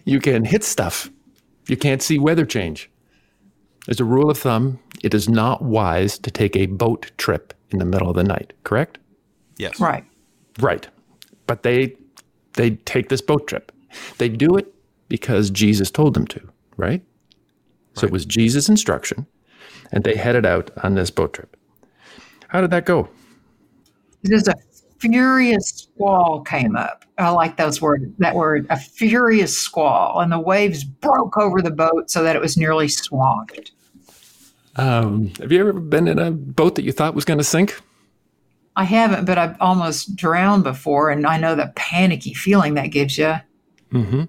you 0.04 0.20
can 0.20 0.44
hit 0.44 0.62
stuff. 0.62 1.10
You 1.66 1.76
can't 1.76 2.02
see 2.02 2.18
weather 2.18 2.46
change. 2.46 2.88
As 3.88 3.98
a 3.98 4.04
rule 4.04 4.30
of 4.30 4.38
thumb, 4.38 4.78
it 5.02 5.12
is 5.12 5.28
not 5.28 5.60
wise 5.62 6.18
to 6.20 6.30
take 6.30 6.54
a 6.54 6.66
boat 6.66 7.10
trip 7.18 7.52
in 7.70 7.80
the 7.80 7.84
middle 7.84 8.08
of 8.08 8.14
the 8.14 8.22
night, 8.22 8.52
correct? 8.62 8.98
Yes. 9.58 9.80
Right. 9.80 10.04
Right. 10.60 10.86
But 11.46 11.64
they 11.64 11.96
they 12.54 12.70
take 12.70 13.08
this 13.08 13.20
boat 13.20 13.48
trip. 13.48 13.72
They 14.18 14.28
do 14.28 14.56
it 14.56 14.72
because 15.08 15.50
Jesus 15.50 15.90
told 15.90 16.14
them 16.14 16.26
to, 16.28 16.40
right? 16.76 16.90
right. 16.90 17.02
So 17.94 18.06
it 18.06 18.12
was 18.12 18.24
Jesus' 18.24 18.68
instruction, 18.68 19.26
and 19.90 20.04
they 20.04 20.14
headed 20.14 20.46
out 20.46 20.70
on 20.84 20.94
this 20.94 21.10
boat 21.10 21.32
trip. 21.32 21.56
How 22.50 22.60
did 22.60 22.70
that 22.70 22.84
go? 22.84 23.08
There's 24.22 24.48
a 24.48 24.54
furious 24.98 25.68
squall 25.68 26.40
came 26.42 26.74
up. 26.74 27.04
I 27.16 27.30
like 27.30 27.56
those 27.56 27.80
word 27.80 28.12
that 28.18 28.34
word, 28.34 28.66
a 28.70 28.76
furious 28.76 29.56
squall, 29.56 30.20
and 30.20 30.32
the 30.32 30.38
waves 30.38 30.82
broke 30.84 31.36
over 31.36 31.62
the 31.62 31.70
boat 31.70 32.10
so 32.10 32.22
that 32.24 32.34
it 32.34 32.42
was 32.42 32.56
nearly 32.56 32.88
swamped. 32.88 33.72
Um, 34.76 35.32
have 35.40 35.52
you 35.52 35.60
ever 35.60 35.72
been 35.72 36.08
in 36.08 36.18
a 36.18 36.30
boat 36.30 36.74
that 36.74 36.82
you 36.82 36.92
thought 36.92 37.14
was 37.14 37.24
going 37.24 37.38
to 37.38 37.44
sink? 37.44 37.80
I 38.74 38.84
haven't, 38.84 39.26
but 39.26 39.38
I've 39.38 39.56
almost 39.60 40.16
drowned 40.16 40.64
before, 40.64 41.10
and 41.10 41.26
I 41.26 41.36
know 41.36 41.54
the 41.54 41.72
panicky 41.76 42.34
feeling 42.34 42.74
that 42.74 42.88
gives 42.88 43.16
you. 43.16 43.36
Mm-hmm. 43.92 44.24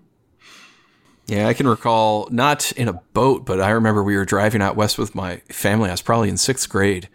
Yeah, 1.27 1.47
I 1.47 1.53
can 1.53 1.67
recall 1.67 2.27
not 2.31 2.71
in 2.73 2.87
a 2.87 2.93
boat, 2.93 3.45
but 3.45 3.61
I 3.61 3.69
remember 3.69 4.03
we 4.03 4.15
were 4.15 4.25
driving 4.25 4.61
out 4.61 4.75
west 4.75 4.97
with 4.97 5.15
my 5.15 5.37
family. 5.49 5.89
I 5.89 5.93
was 5.93 6.01
probably 6.01 6.29
in 6.29 6.37
sixth 6.37 6.67
grade, 6.69 7.07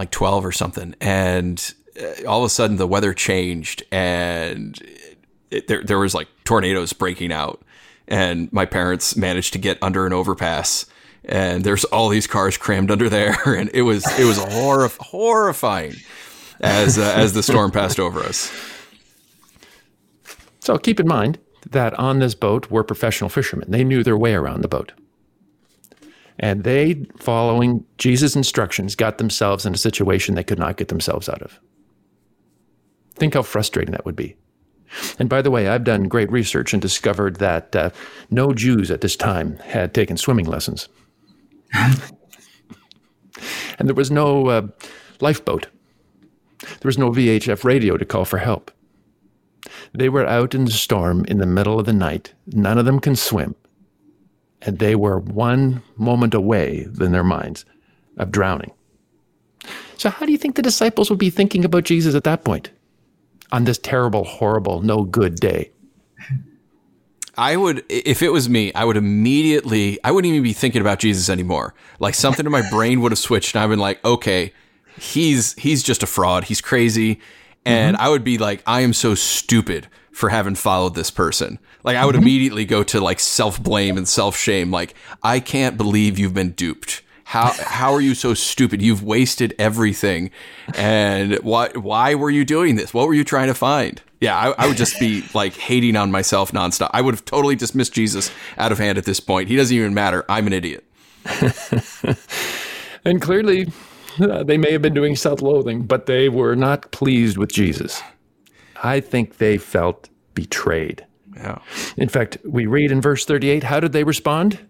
like 0.00 0.10
12 0.10 0.46
or 0.46 0.52
something. 0.52 0.94
And 0.98 1.74
uh, 2.00 2.26
all 2.26 2.40
of 2.40 2.46
a 2.46 2.48
sudden 2.48 2.78
the 2.78 2.86
weather 2.86 3.12
changed 3.12 3.82
and 3.92 4.82
it, 5.50 5.68
there, 5.68 5.84
there 5.84 5.98
was 5.98 6.14
like 6.14 6.26
tornadoes 6.44 6.94
breaking 6.94 7.32
out. 7.32 7.60
And 8.08 8.50
my 8.50 8.64
parents 8.64 9.14
managed 9.14 9.52
to 9.52 9.58
get 9.58 9.78
under 9.82 10.06
an 10.06 10.14
overpass 10.14 10.86
and 11.26 11.64
there's 11.64 11.84
all 11.84 12.08
these 12.08 12.26
cars 12.26 12.56
crammed 12.56 12.90
under 12.90 13.10
there. 13.10 13.36
And 13.46 13.70
it 13.74 13.82
was, 13.82 14.06
it 14.18 14.24
was 14.24 14.38
horrif- 14.38 14.96
horrifying 14.96 15.96
as, 16.60 16.98
uh, 16.98 17.12
as 17.14 17.34
the 17.34 17.42
storm 17.42 17.70
passed 17.70 18.00
over 18.00 18.20
us. 18.20 18.50
So 20.60 20.78
keep 20.78 20.98
in 20.98 21.06
mind 21.06 21.38
that 21.68 21.92
on 21.98 22.20
this 22.20 22.34
boat 22.34 22.70
were 22.70 22.82
professional 22.82 23.28
fishermen. 23.28 23.70
They 23.70 23.84
knew 23.84 24.02
their 24.02 24.16
way 24.16 24.32
around 24.32 24.62
the 24.62 24.68
boat. 24.68 24.92
And 26.40 26.64
they, 26.64 27.06
following 27.18 27.84
Jesus' 27.98 28.34
instructions, 28.34 28.94
got 28.94 29.18
themselves 29.18 29.66
in 29.66 29.74
a 29.74 29.78
situation 29.78 30.34
they 30.34 30.42
could 30.42 30.58
not 30.58 30.78
get 30.78 30.88
themselves 30.88 31.28
out 31.28 31.42
of. 31.42 31.60
Think 33.14 33.34
how 33.34 33.42
frustrating 33.42 33.92
that 33.92 34.06
would 34.06 34.16
be. 34.16 34.36
And 35.18 35.28
by 35.28 35.42
the 35.42 35.50
way, 35.50 35.68
I've 35.68 35.84
done 35.84 36.04
great 36.04 36.32
research 36.32 36.72
and 36.72 36.80
discovered 36.80 37.36
that 37.36 37.76
uh, 37.76 37.90
no 38.30 38.54
Jews 38.54 38.90
at 38.90 39.02
this 39.02 39.16
time 39.16 39.58
had 39.58 39.92
taken 39.92 40.16
swimming 40.16 40.46
lessons. 40.46 40.88
and 41.74 42.00
there 43.78 43.94
was 43.94 44.10
no 44.10 44.48
uh, 44.48 44.66
lifeboat. 45.20 45.68
There 46.60 46.88
was 46.88 46.98
no 46.98 47.10
VHF 47.10 47.64
radio 47.64 47.98
to 47.98 48.04
call 48.04 48.24
for 48.24 48.38
help. 48.38 48.70
They 49.92 50.08
were 50.08 50.26
out 50.26 50.54
in 50.54 50.64
the 50.64 50.70
storm 50.70 51.24
in 51.26 51.38
the 51.38 51.46
middle 51.46 51.78
of 51.78 51.86
the 51.86 51.92
night. 51.92 52.32
None 52.46 52.78
of 52.78 52.86
them 52.86 52.98
can 52.98 53.14
swim. 53.14 53.54
And 54.62 54.78
they 54.78 54.94
were 54.94 55.18
one 55.18 55.82
moment 55.96 56.34
away 56.34 56.86
in 57.00 57.12
their 57.12 57.24
minds 57.24 57.64
of 58.18 58.30
drowning. 58.30 58.72
So, 59.96 60.10
how 60.10 60.26
do 60.26 60.32
you 60.32 60.38
think 60.38 60.56
the 60.56 60.62
disciples 60.62 61.10
would 61.10 61.18
be 61.18 61.30
thinking 61.30 61.64
about 61.64 61.84
Jesus 61.84 62.14
at 62.14 62.24
that 62.24 62.44
point? 62.44 62.70
On 63.52 63.64
this 63.64 63.78
terrible, 63.78 64.24
horrible, 64.24 64.80
no 64.82 65.02
good 65.02 65.36
day? 65.36 65.72
I 67.36 67.56
would, 67.56 67.84
if 67.88 68.22
it 68.22 68.30
was 68.30 68.48
me, 68.48 68.72
I 68.74 68.84
would 68.84 68.96
immediately, 68.96 69.98
I 70.04 70.10
wouldn't 70.10 70.30
even 70.30 70.42
be 70.42 70.52
thinking 70.52 70.80
about 70.80 70.98
Jesus 70.98 71.28
anymore. 71.28 71.74
Like 71.98 72.14
something 72.14 72.44
in 72.44 72.52
my 72.52 72.68
brain 72.70 73.00
would 73.00 73.12
have 73.12 73.18
switched 73.18 73.54
and 73.54 73.62
I've 73.62 73.70
been 73.70 73.78
like, 73.78 74.04
okay, 74.04 74.52
he's, 74.98 75.54
he's 75.54 75.82
just 75.82 76.02
a 76.02 76.06
fraud. 76.06 76.44
He's 76.44 76.60
crazy. 76.60 77.20
And 77.64 77.96
mm-hmm. 77.96 78.04
I 78.04 78.08
would 78.10 78.24
be 78.24 78.36
like, 78.36 78.62
I 78.66 78.80
am 78.80 78.92
so 78.92 79.14
stupid 79.14 79.88
for 80.12 80.28
having 80.28 80.54
followed 80.54 80.94
this 80.94 81.10
person. 81.10 81.58
Like 81.84 81.96
I 81.96 82.04
would 82.04 82.14
mm-hmm. 82.14 82.22
immediately 82.22 82.64
go 82.64 82.82
to 82.84 83.00
like 83.00 83.20
self 83.20 83.62
blame 83.62 83.96
and 83.96 84.08
self 84.08 84.36
shame. 84.36 84.70
Like 84.70 84.94
I 85.22 85.40
can't 85.40 85.76
believe 85.76 86.18
you've 86.18 86.34
been 86.34 86.52
duped. 86.52 87.02
How 87.24 87.52
how 87.52 87.92
are 87.92 88.00
you 88.00 88.14
so 88.14 88.34
stupid? 88.34 88.82
You've 88.82 89.02
wasted 89.04 89.54
everything. 89.58 90.30
And 90.74 91.34
why 91.36 91.70
why 91.74 92.14
were 92.14 92.30
you 92.30 92.44
doing 92.44 92.76
this? 92.76 92.92
What 92.92 93.06
were 93.06 93.14
you 93.14 93.24
trying 93.24 93.48
to 93.48 93.54
find? 93.54 94.02
Yeah, 94.20 94.36
I, 94.36 94.64
I 94.64 94.66
would 94.66 94.76
just 94.76 95.00
be 95.00 95.24
like 95.32 95.54
hating 95.54 95.96
on 95.96 96.10
myself 96.10 96.52
nonstop. 96.52 96.90
I 96.92 97.00
would 97.00 97.14
have 97.14 97.24
totally 97.24 97.56
dismissed 97.56 97.94
Jesus 97.94 98.30
out 98.58 98.70
of 98.70 98.78
hand 98.78 98.98
at 98.98 99.04
this 99.04 99.18
point. 99.18 99.48
He 99.48 99.56
doesn't 99.56 99.74
even 99.74 99.94
matter. 99.94 100.26
I'm 100.28 100.46
an 100.46 100.52
idiot. 100.52 100.84
and 103.04 103.22
clearly, 103.22 103.68
uh, 104.20 104.42
they 104.42 104.58
may 104.58 104.72
have 104.72 104.82
been 104.82 104.94
doing 104.94 105.16
self 105.16 105.40
loathing, 105.40 105.84
but 105.84 106.06
they 106.06 106.28
were 106.28 106.54
not 106.54 106.90
pleased 106.90 107.38
with 107.38 107.50
Jesus. 107.50 108.02
I 108.82 109.00
think 109.00 109.38
they 109.38 109.58
felt 109.58 110.08
betrayed. 110.34 111.06
Yeah. 111.36 111.58
In 111.96 112.08
fact, 112.08 112.38
we 112.44 112.66
read 112.66 112.90
in 112.90 113.00
verse 113.00 113.24
38 113.24 113.62
how 113.64 113.80
did 113.80 113.92
they 113.92 114.04
respond? 114.04 114.60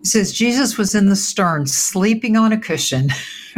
It 0.00 0.06
says 0.06 0.32
Jesus 0.32 0.78
was 0.78 0.94
in 0.94 1.08
the 1.10 1.16
stern, 1.16 1.66
sleeping 1.66 2.36
on 2.36 2.52
a 2.52 2.58
cushion. 2.58 3.10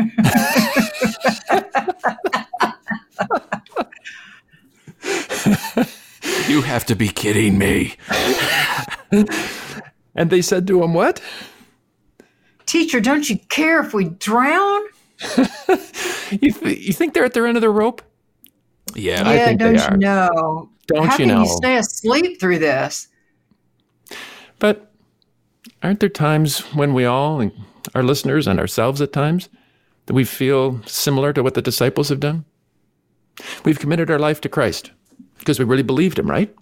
you 6.48 6.62
have 6.62 6.84
to 6.86 6.96
be 6.96 7.08
kidding 7.08 7.58
me. 7.58 7.94
and 10.14 10.30
they 10.30 10.42
said 10.42 10.66
to 10.66 10.82
him, 10.82 10.94
What? 10.94 11.22
Teacher, 12.66 13.00
don't 13.00 13.28
you 13.28 13.38
care 13.48 13.80
if 13.80 13.94
we 13.94 14.04
drown? 14.06 14.80
you, 16.30 16.52
th- 16.52 16.78
you 16.78 16.92
think 16.92 17.14
they're 17.14 17.24
at 17.24 17.34
their 17.34 17.46
end 17.46 17.56
of 17.56 17.60
the 17.60 17.70
rope? 17.70 18.02
Yeah, 18.94 19.22
yeah 19.22 19.30
I 19.30 19.44
think 19.46 19.60
don't 19.60 19.74
they 19.74 19.82
are. 19.82 19.92
you 19.92 19.98
know? 19.98 20.70
Don't 20.86 21.06
How 21.06 21.12
you 21.12 21.18
can 21.18 21.28
know? 21.28 21.42
you 21.42 21.48
stay 21.48 21.76
asleep 21.76 22.40
through 22.40 22.58
this? 22.58 23.08
But 24.58 24.92
aren't 25.82 26.00
there 26.00 26.08
times 26.08 26.60
when 26.74 26.94
we 26.94 27.04
all, 27.04 27.40
and 27.40 27.52
our 27.94 28.02
listeners 28.02 28.46
and 28.46 28.58
ourselves 28.58 29.00
at 29.00 29.12
times, 29.12 29.48
that 30.06 30.14
we 30.14 30.24
feel 30.24 30.82
similar 30.86 31.32
to 31.32 31.42
what 31.42 31.54
the 31.54 31.62
disciples 31.62 32.08
have 32.08 32.20
done? 32.20 32.44
We've 33.64 33.78
committed 33.78 34.10
our 34.10 34.18
life 34.18 34.40
to 34.42 34.48
Christ 34.48 34.90
because 35.38 35.58
we 35.58 35.64
really 35.64 35.82
believed 35.82 36.18
him, 36.18 36.30
right? 36.30 36.54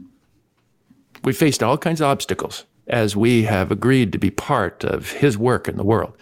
We 1.25 1.33
faced 1.33 1.63
all 1.63 1.77
kinds 1.77 2.01
of 2.01 2.07
obstacles 2.07 2.65
as 2.87 3.17
we 3.17 3.45
have 3.45 3.71
agreed 3.71 4.13
to 4.13 4.19
be 4.19 4.31
part 4.31 4.85
of 4.85 5.13
his 5.13 5.37
work 5.39 5.69
in 5.69 5.77
the 5.77 5.85
world, 5.85 6.17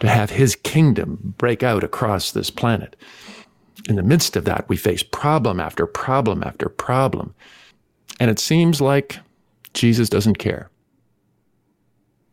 to 0.00 0.08
have 0.08 0.30
his 0.30 0.54
kingdom 0.54 1.34
break 1.38 1.62
out 1.62 1.82
across 1.84 2.30
this 2.32 2.50
planet. 2.50 2.96
In 3.86 3.96
the 3.96 4.02
midst 4.02 4.36
of 4.36 4.44
that, 4.44 4.68
we 4.68 4.76
face 4.76 5.02
problem 5.02 5.60
after 5.60 5.86
problem 5.86 6.42
after 6.42 6.68
problem. 6.68 7.34
And 8.20 8.30
it 8.30 8.38
seems 8.38 8.80
like 8.80 9.18
Jesus 9.74 10.08
doesn't 10.08 10.38
care. 10.38 10.70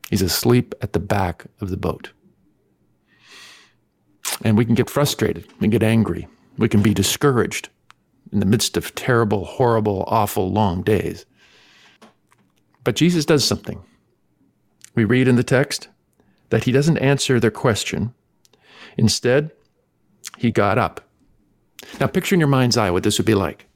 He's 0.10 0.22
asleep 0.22 0.74
at 0.82 0.94
the 0.94 1.00
back 1.00 1.46
of 1.62 1.70
the 1.70 1.78
boat. 1.78 2.12
And 4.44 4.58
we 4.58 4.66
can 4.66 4.76
get 4.76 4.90
frustrated 4.90 5.48
and 5.62 5.72
get 5.72 5.84
angry. 5.84 6.28
We 6.58 6.70
can 6.70 6.82
be 6.82 6.94
discouraged 6.94 7.70
in 8.32 8.40
the 8.40 8.46
midst 8.46 8.78
of 8.78 8.96
terrible, 8.96 9.46
horrible, 9.46 10.04
awful, 10.08 10.52
long 10.52 10.82
days. 10.82 11.26
But 12.84 12.96
Jesus 12.96 13.26
does 13.26 13.46
something. 13.46 13.84
We 14.96 15.06
read 15.06 15.28
in 15.28 15.36
the 15.36 15.44
text 15.44 15.90
that 16.50 16.64
he 16.64 16.72
doesn't 16.72 16.98
answer 16.98 17.40
their 17.40 17.52
question. 17.52 18.14
Instead, 18.98 19.52
he 20.38 20.52
got 20.52 20.78
up 20.78 21.02
now, 22.00 22.08
picture 22.08 22.36
in 22.36 22.40
your 22.40 22.50
mind's 22.50 22.78
eye 22.78 22.92
what 22.92 23.04
this 23.04 23.18
would 23.18 23.26
be 23.26 23.36
like. 23.36 23.68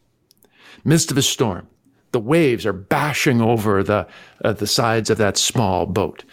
Midst 0.84 1.12
of 1.12 1.18
a 1.18 1.22
storm, 1.22 1.68
the 2.12 2.20
waves 2.20 2.66
are 2.66 2.74
bashing 2.74 3.42
over 3.42 3.84
the, 3.84 4.08
uh, 4.44 4.54
the 4.54 4.68
sides 4.68 5.10
of 5.10 5.18
that 5.18 5.38
small 5.38 5.86
boat. 5.86 6.24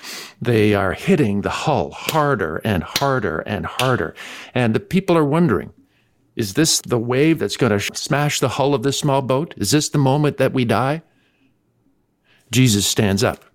They 0.40 0.74
are 0.74 0.92
hitting 0.92 1.42
the 1.42 1.50
hull 1.50 1.90
harder 1.90 2.60
and 2.64 2.82
harder 2.82 3.40
and 3.40 3.66
harder. 3.66 4.14
And 4.54 4.74
the 4.74 4.80
people 4.80 5.16
are 5.16 5.24
wondering 5.24 5.72
is 6.34 6.52
this 6.52 6.82
the 6.82 6.98
wave 6.98 7.38
that's 7.38 7.56
going 7.56 7.76
to 7.76 7.96
smash 7.96 8.40
the 8.40 8.50
hull 8.50 8.74
of 8.74 8.82
this 8.82 8.98
small 8.98 9.22
boat? 9.22 9.54
Is 9.56 9.70
this 9.70 9.88
the 9.88 9.98
moment 9.98 10.36
that 10.36 10.52
we 10.52 10.66
die? 10.66 11.02
Jesus 12.50 12.86
stands 12.86 13.24
up, 13.24 13.46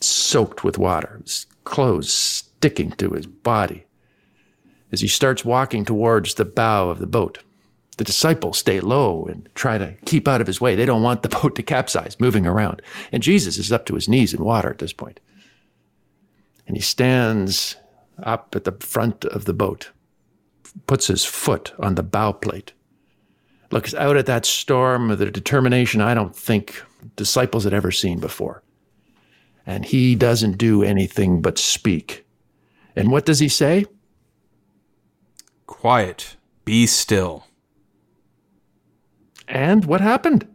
soaked 0.00 0.62
with 0.62 0.78
water, 0.78 1.20
his 1.24 1.46
clothes 1.64 2.12
sticking 2.12 2.92
to 2.92 3.10
his 3.10 3.26
body, 3.26 3.86
as 4.92 5.00
he 5.00 5.08
starts 5.08 5.44
walking 5.44 5.84
towards 5.84 6.34
the 6.34 6.44
bow 6.44 6.88
of 6.88 7.00
the 7.00 7.08
boat. 7.08 7.42
The 7.98 8.04
disciples 8.04 8.58
stay 8.58 8.80
low 8.80 9.26
and 9.26 9.48
try 9.54 9.76
to 9.78 9.94
keep 10.06 10.26
out 10.26 10.40
of 10.40 10.46
his 10.46 10.60
way. 10.60 10.74
They 10.74 10.86
don't 10.86 11.02
want 11.02 11.22
the 11.22 11.28
boat 11.42 11.54
to 11.56 11.62
capsize, 11.62 12.18
moving 12.18 12.46
around. 12.46 12.82
And 13.10 13.22
Jesus 13.22 13.58
is 13.58 13.72
up 13.72 13.86
to 13.86 13.94
his 13.94 14.08
knees 14.08 14.32
in 14.32 14.44
water 14.44 14.70
at 14.70 14.78
this 14.78 14.92
point. 14.92 15.20
And 16.66 16.76
he 16.76 16.82
stands 16.82 17.76
up 18.22 18.54
at 18.56 18.64
the 18.64 18.72
front 18.72 19.24
of 19.26 19.44
the 19.44 19.52
boat, 19.52 19.90
puts 20.86 21.08
his 21.08 21.24
foot 21.24 21.72
on 21.78 21.96
the 21.96 22.02
bow 22.02 22.32
plate, 22.32 22.72
looks 23.70 23.94
out 23.94 24.16
at 24.16 24.26
that 24.26 24.46
storm 24.46 25.08
with 25.08 25.20
a 25.20 25.30
determination 25.30 26.00
I 26.00 26.14
don't 26.14 26.36
think 26.36 26.82
disciples 27.16 27.64
had 27.64 27.74
ever 27.74 27.90
seen 27.90 28.20
before. 28.20 28.62
And 29.66 29.84
he 29.84 30.14
doesn't 30.14 30.58
do 30.58 30.82
anything 30.82 31.40
but 31.40 31.58
speak. 31.58 32.26
And 32.96 33.10
what 33.10 33.24
does 33.24 33.38
he 33.38 33.48
say? 33.48 33.86
Quiet, 35.66 36.36
be 36.64 36.86
still. 36.86 37.46
And 39.52 39.84
what 39.84 40.00
happened? 40.00 40.48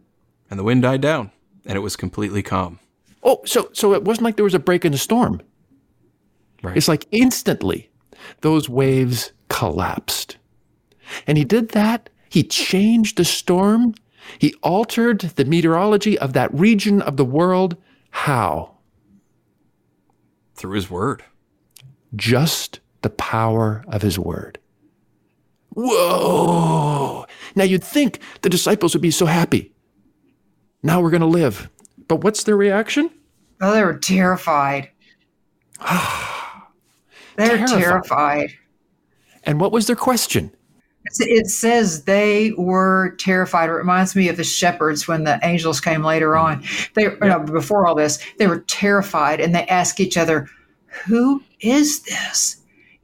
And 0.50 0.58
the 0.58 0.64
wind 0.64 0.82
died 0.82 1.00
down, 1.00 1.30
and 1.64 1.76
it 1.76 1.80
was 1.80 1.94
completely 1.94 2.42
calm. 2.42 2.80
Oh, 3.22 3.40
so 3.46 3.70
so 3.72 3.94
it 3.94 4.04
wasn't 4.04 4.24
like 4.24 4.36
there 4.36 4.44
was 4.44 4.54
a 4.54 4.58
break 4.58 4.84
in 4.84 4.92
the 4.92 4.98
storm. 4.98 5.40
Right. 6.62 6.76
It's 6.76 6.88
like 6.88 7.06
instantly 7.12 7.90
those 8.40 8.68
waves 8.68 9.32
collapsed. 9.48 10.36
And 11.26 11.38
he 11.38 11.44
did 11.44 11.70
that. 11.70 12.10
He 12.28 12.42
changed 12.42 13.16
the 13.16 13.24
storm. 13.24 13.94
He 14.38 14.54
altered 14.62 15.20
the 15.20 15.44
meteorology 15.44 16.18
of 16.18 16.32
that 16.32 16.52
region 16.52 17.00
of 17.00 17.16
the 17.16 17.24
world. 17.24 17.76
How? 18.10 18.74
Through 20.54 20.72
his 20.72 20.90
word. 20.90 21.22
Just 22.16 22.80
the 23.02 23.10
power 23.10 23.84
of 23.86 24.02
his 24.02 24.18
word. 24.18 24.58
Whoa! 25.70 27.26
Now 27.54 27.64
you'd 27.64 27.84
think 27.84 28.20
the 28.42 28.48
disciples 28.50 28.94
would 28.94 29.02
be 29.02 29.10
so 29.10 29.26
happy. 29.26 29.72
Now 30.82 31.00
we're 31.00 31.10
going 31.10 31.20
to 31.20 31.26
live. 31.26 31.68
But 32.08 32.22
what's 32.22 32.44
their 32.44 32.56
reaction? 32.56 33.10
Oh, 33.60 33.72
they 33.72 33.82
were 33.84 33.98
terrified. 33.98 34.90
They're 37.36 37.56
Terrified. 37.56 37.78
terrified. 37.78 38.50
And 39.44 39.60
what 39.60 39.70
was 39.70 39.86
their 39.86 39.94
question? 39.96 40.50
It 41.20 41.46
says 41.46 42.04
they 42.04 42.52
were 42.58 43.14
terrified. 43.18 43.70
It 43.70 43.72
reminds 43.74 44.14
me 44.16 44.28
of 44.28 44.36
the 44.36 44.44
shepherds 44.44 45.06
when 45.08 45.24
the 45.24 45.38
angels 45.42 45.80
came 45.80 46.02
later 46.04 46.36
on. 46.36 46.64
They 46.94 47.08
no, 47.22 47.38
before 47.40 47.86
all 47.86 47.94
this, 47.94 48.18
they 48.38 48.46
were 48.48 48.60
terrified, 48.66 49.40
and 49.40 49.54
they 49.54 49.64
asked 49.68 50.00
each 50.00 50.16
other, 50.18 50.48
"Who 51.06 51.42
is 51.60 52.02
this? 52.02 52.57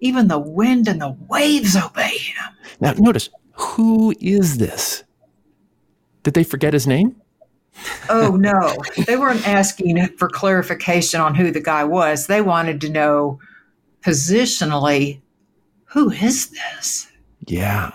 Even 0.04 0.28
the 0.28 0.38
wind 0.38 0.86
and 0.86 1.00
the 1.00 1.16
waves 1.28 1.76
obey 1.76 2.16
him." 2.18 2.54
Now, 2.80 2.92
notice, 2.92 3.28
who 3.52 4.14
is 4.20 4.58
this? 4.58 5.02
Did 6.22 6.34
they 6.34 6.44
forget 6.44 6.72
his 6.72 6.86
name? 6.86 7.16
Oh 8.08 8.36
no, 8.40 8.76
they 9.06 9.16
weren't 9.16 9.46
asking 9.46 10.06
for 10.16 10.28
clarification 10.28 11.20
on 11.20 11.34
who 11.34 11.50
the 11.50 11.60
guy 11.60 11.84
was. 11.84 12.26
They 12.26 12.40
wanted 12.40 12.80
to 12.82 12.88
know 12.88 13.38
positionally, 14.02 15.20
who 15.86 16.10
is 16.10 16.50
this? 16.50 17.08
Yeah. 17.46 17.92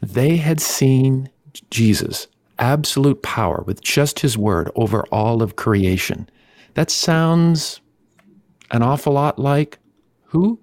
They 0.00 0.36
had 0.36 0.60
seen 0.60 1.30
Jesus, 1.70 2.26
absolute 2.58 3.22
power 3.22 3.62
with 3.66 3.80
just 3.80 4.20
his 4.20 4.36
word 4.36 4.70
over 4.74 5.04
all 5.06 5.42
of 5.42 5.56
creation. 5.56 6.28
That 6.74 6.90
sounds 6.90 7.80
an 8.70 8.82
awful 8.82 9.12
lot 9.12 9.38
like 9.38 9.78
who? 10.24 10.58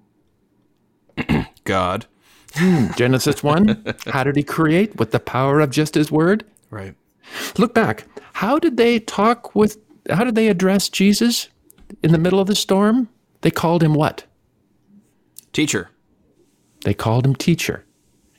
God. 1.63 2.05
Hmm, 2.53 2.87
Genesis 2.95 3.43
1. 3.43 3.95
How 4.07 4.23
did 4.23 4.35
he 4.35 4.43
create? 4.43 4.97
With 4.97 5.11
the 5.11 5.19
power 5.19 5.59
of 5.59 5.69
just 5.69 5.95
his 5.95 6.11
word? 6.11 6.45
Right. 6.69 6.95
Look 7.57 7.73
back. 7.73 8.05
How 8.33 8.59
did 8.59 8.77
they 8.77 8.99
talk 8.99 9.55
with, 9.55 9.77
how 10.09 10.23
did 10.23 10.35
they 10.35 10.47
address 10.47 10.89
Jesus 10.89 11.49
in 12.03 12.11
the 12.11 12.17
middle 12.17 12.39
of 12.39 12.47
the 12.47 12.55
storm? 12.55 13.09
They 13.41 13.51
called 13.51 13.83
him 13.83 13.93
what? 13.93 14.25
Teacher. 15.53 15.89
They 16.83 16.93
called 16.93 17.25
him 17.25 17.35
teacher. 17.35 17.85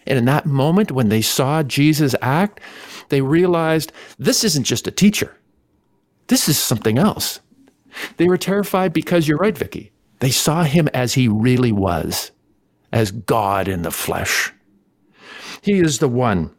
And 0.06 0.18
in 0.18 0.24
that 0.26 0.46
moment, 0.46 0.90
when 0.92 1.08
they 1.08 1.22
saw 1.22 1.62
Jesus 1.62 2.14
act, 2.20 2.60
they 3.08 3.20
realized 3.20 3.92
this 4.18 4.44
isn't 4.44 4.64
just 4.64 4.86
a 4.86 4.90
teacher. 4.90 5.36
This 6.26 6.48
is 6.48 6.58
something 6.58 6.98
else. 6.98 7.40
They 8.16 8.26
were 8.26 8.38
terrified 8.38 8.92
because 8.92 9.28
you're 9.28 9.38
right, 9.38 9.56
Vicki. 9.56 9.92
They 10.20 10.30
saw 10.30 10.64
him 10.64 10.88
as 10.94 11.14
he 11.14 11.28
really 11.28 11.72
was, 11.72 12.30
as 12.92 13.11
God 13.11 13.68
in 13.68 13.83
the 13.83 13.90
flesh. 13.90 14.52
He 15.62 15.81
is 15.81 15.98
the 15.98 16.09
one 16.09 16.55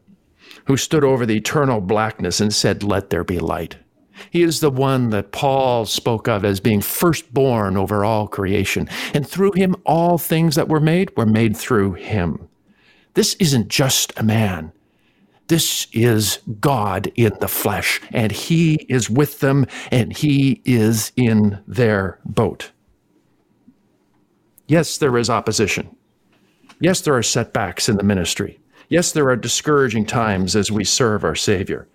who 0.65 0.78
stood 0.78 1.04
over 1.04 1.26
the 1.26 1.38
eternal 1.38 1.82
blackness 1.82 2.39
and 2.39 2.54
said, 2.54 2.84
Let 2.84 3.10
there 3.10 3.24
be 3.24 3.39
light. 3.39 3.78
He 4.30 4.43
is 4.43 4.60
the 4.60 4.69
one 4.69 5.10
that 5.10 5.32
Paul 5.32 5.86
spoke 5.86 6.28
of 6.28 6.46
as 6.46 6.60
being 6.60 6.82
firstborn 6.82 7.78
over 7.78 8.06
all 8.06 8.28
creation. 8.28 8.88
And 9.13 9.28
through 9.28 9.54
him, 9.54 9.76
all 9.86 10.17
things 10.17 10.56
that 10.56 10.69
were 10.69 10.80
made 10.80 11.15
were 11.17 11.26
made 11.26 11.58
through 11.58 11.93
him. 11.93 12.48
This 13.15 13.34
isn't 13.36 13.67
just 13.67 14.13
a 14.17 14.24
man. 14.24 14.72
This 15.48 15.88
is 15.91 16.39
God 16.60 17.12
in 17.15 17.34
the 17.41 17.50
flesh, 17.50 18.00
and 18.12 18.32
he 18.32 18.76
is 18.88 19.10
with 19.10 19.39
them, 19.41 19.65
and 19.91 20.15
he 20.15 20.62
is 20.63 21.12
in 21.15 21.62
their 21.67 22.19
boat. 22.24 22.72
Yes, 24.67 24.98
there 24.98 25.17
is 25.17 25.30
opposition. 25.30 25.96
Yes, 26.84 27.00
there 27.00 27.15
are 27.15 27.24
setbacks 27.24 27.88
in 27.88 27.96
the 27.96 28.04
ministry. 28.04 28.60
Yes, 28.89 29.13
there 29.13 29.30
are 29.30 29.38
discouraging 29.38 30.06
times 30.06 30.54
as 30.54 30.69
we 30.69 30.84
serve 30.84 31.24
our 31.24 31.34
Savior. 31.34 31.88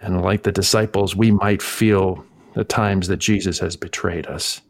And 0.00 0.22
like 0.22 0.42
the 0.42 0.50
disciples, 0.50 1.14
we 1.14 1.30
might 1.30 1.62
feel 1.62 2.24
the 2.54 2.64
times 2.64 3.06
that 3.06 3.18
Jesus 3.18 3.60
has 3.60 3.76
betrayed 3.76 4.26
us. 4.26 4.60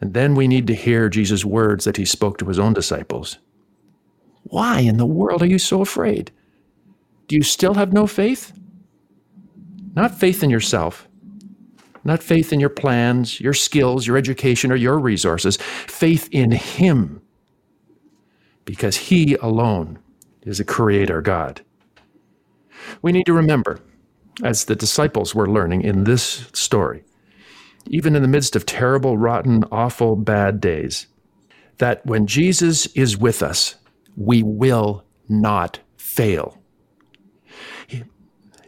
And 0.00 0.12
then 0.12 0.34
we 0.34 0.48
need 0.48 0.66
to 0.66 0.74
hear 0.74 1.08
Jesus' 1.08 1.44
words 1.44 1.84
that 1.84 1.96
he 1.96 2.04
spoke 2.04 2.36
to 2.38 2.46
his 2.46 2.58
own 2.58 2.72
disciples. 2.72 3.38
Why 4.42 4.80
in 4.80 4.96
the 4.96 5.06
world 5.06 5.40
are 5.40 5.46
you 5.46 5.60
so 5.60 5.80
afraid? 5.80 6.32
Do 7.28 7.36
you 7.36 7.44
still 7.44 7.74
have 7.74 7.92
no 7.92 8.08
faith? 8.08 8.52
Not 9.94 10.18
faith 10.18 10.42
in 10.42 10.50
yourself, 10.50 11.06
not 12.02 12.24
faith 12.24 12.52
in 12.52 12.58
your 12.58 12.70
plans, 12.70 13.40
your 13.40 13.54
skills, 13.54 14.04
your 14.04 14.16
education, 14.16 14.72
or 14.72 14.76
your 14.76 14.98
resources. 14.98 15.58
Faith 15.86 16.28
in 16.32 16.50
Him, 16.50 17.22
because 18.66 18.96
He 18.96 19.36
alone 19.36 19.98
is 20.42 20.60
a 20.60 20.64
creator 20.64 21.22
God. 21.22 21.62
We 23.00 23.12
need 23.12 23.24
to 23.24 23.32
remember, 23.32 23.80
as 24.44 24.66
the 24.66 24.76
disciples 24.76 25.34
were 25.34 25.48
learning 25.48 25.82
in 25.82 26.04
this 26.04 26.50
story, 26.52 27.04
even 27.86 28.14
in 28.14 28.22
the 28.22 28.28
midst 28.28 28.54
of 28.54 28.66
terrible, 28.66 29.16
rotten, 29.16 29.64
awful, 29.72 30.16
bad 30.16 30.60
days, 30.60 31.06
that 31.78 32.04
when 32.04 32.26
Jesus 32.26 32.86
is 32.88 33.16
with 33.16 33.42
us, 33.42 33.76
we 34.16 34.42
will 34.42 35.04
not 35.28 35.78
fail. 35.96 36.60
He, 37.86 38.02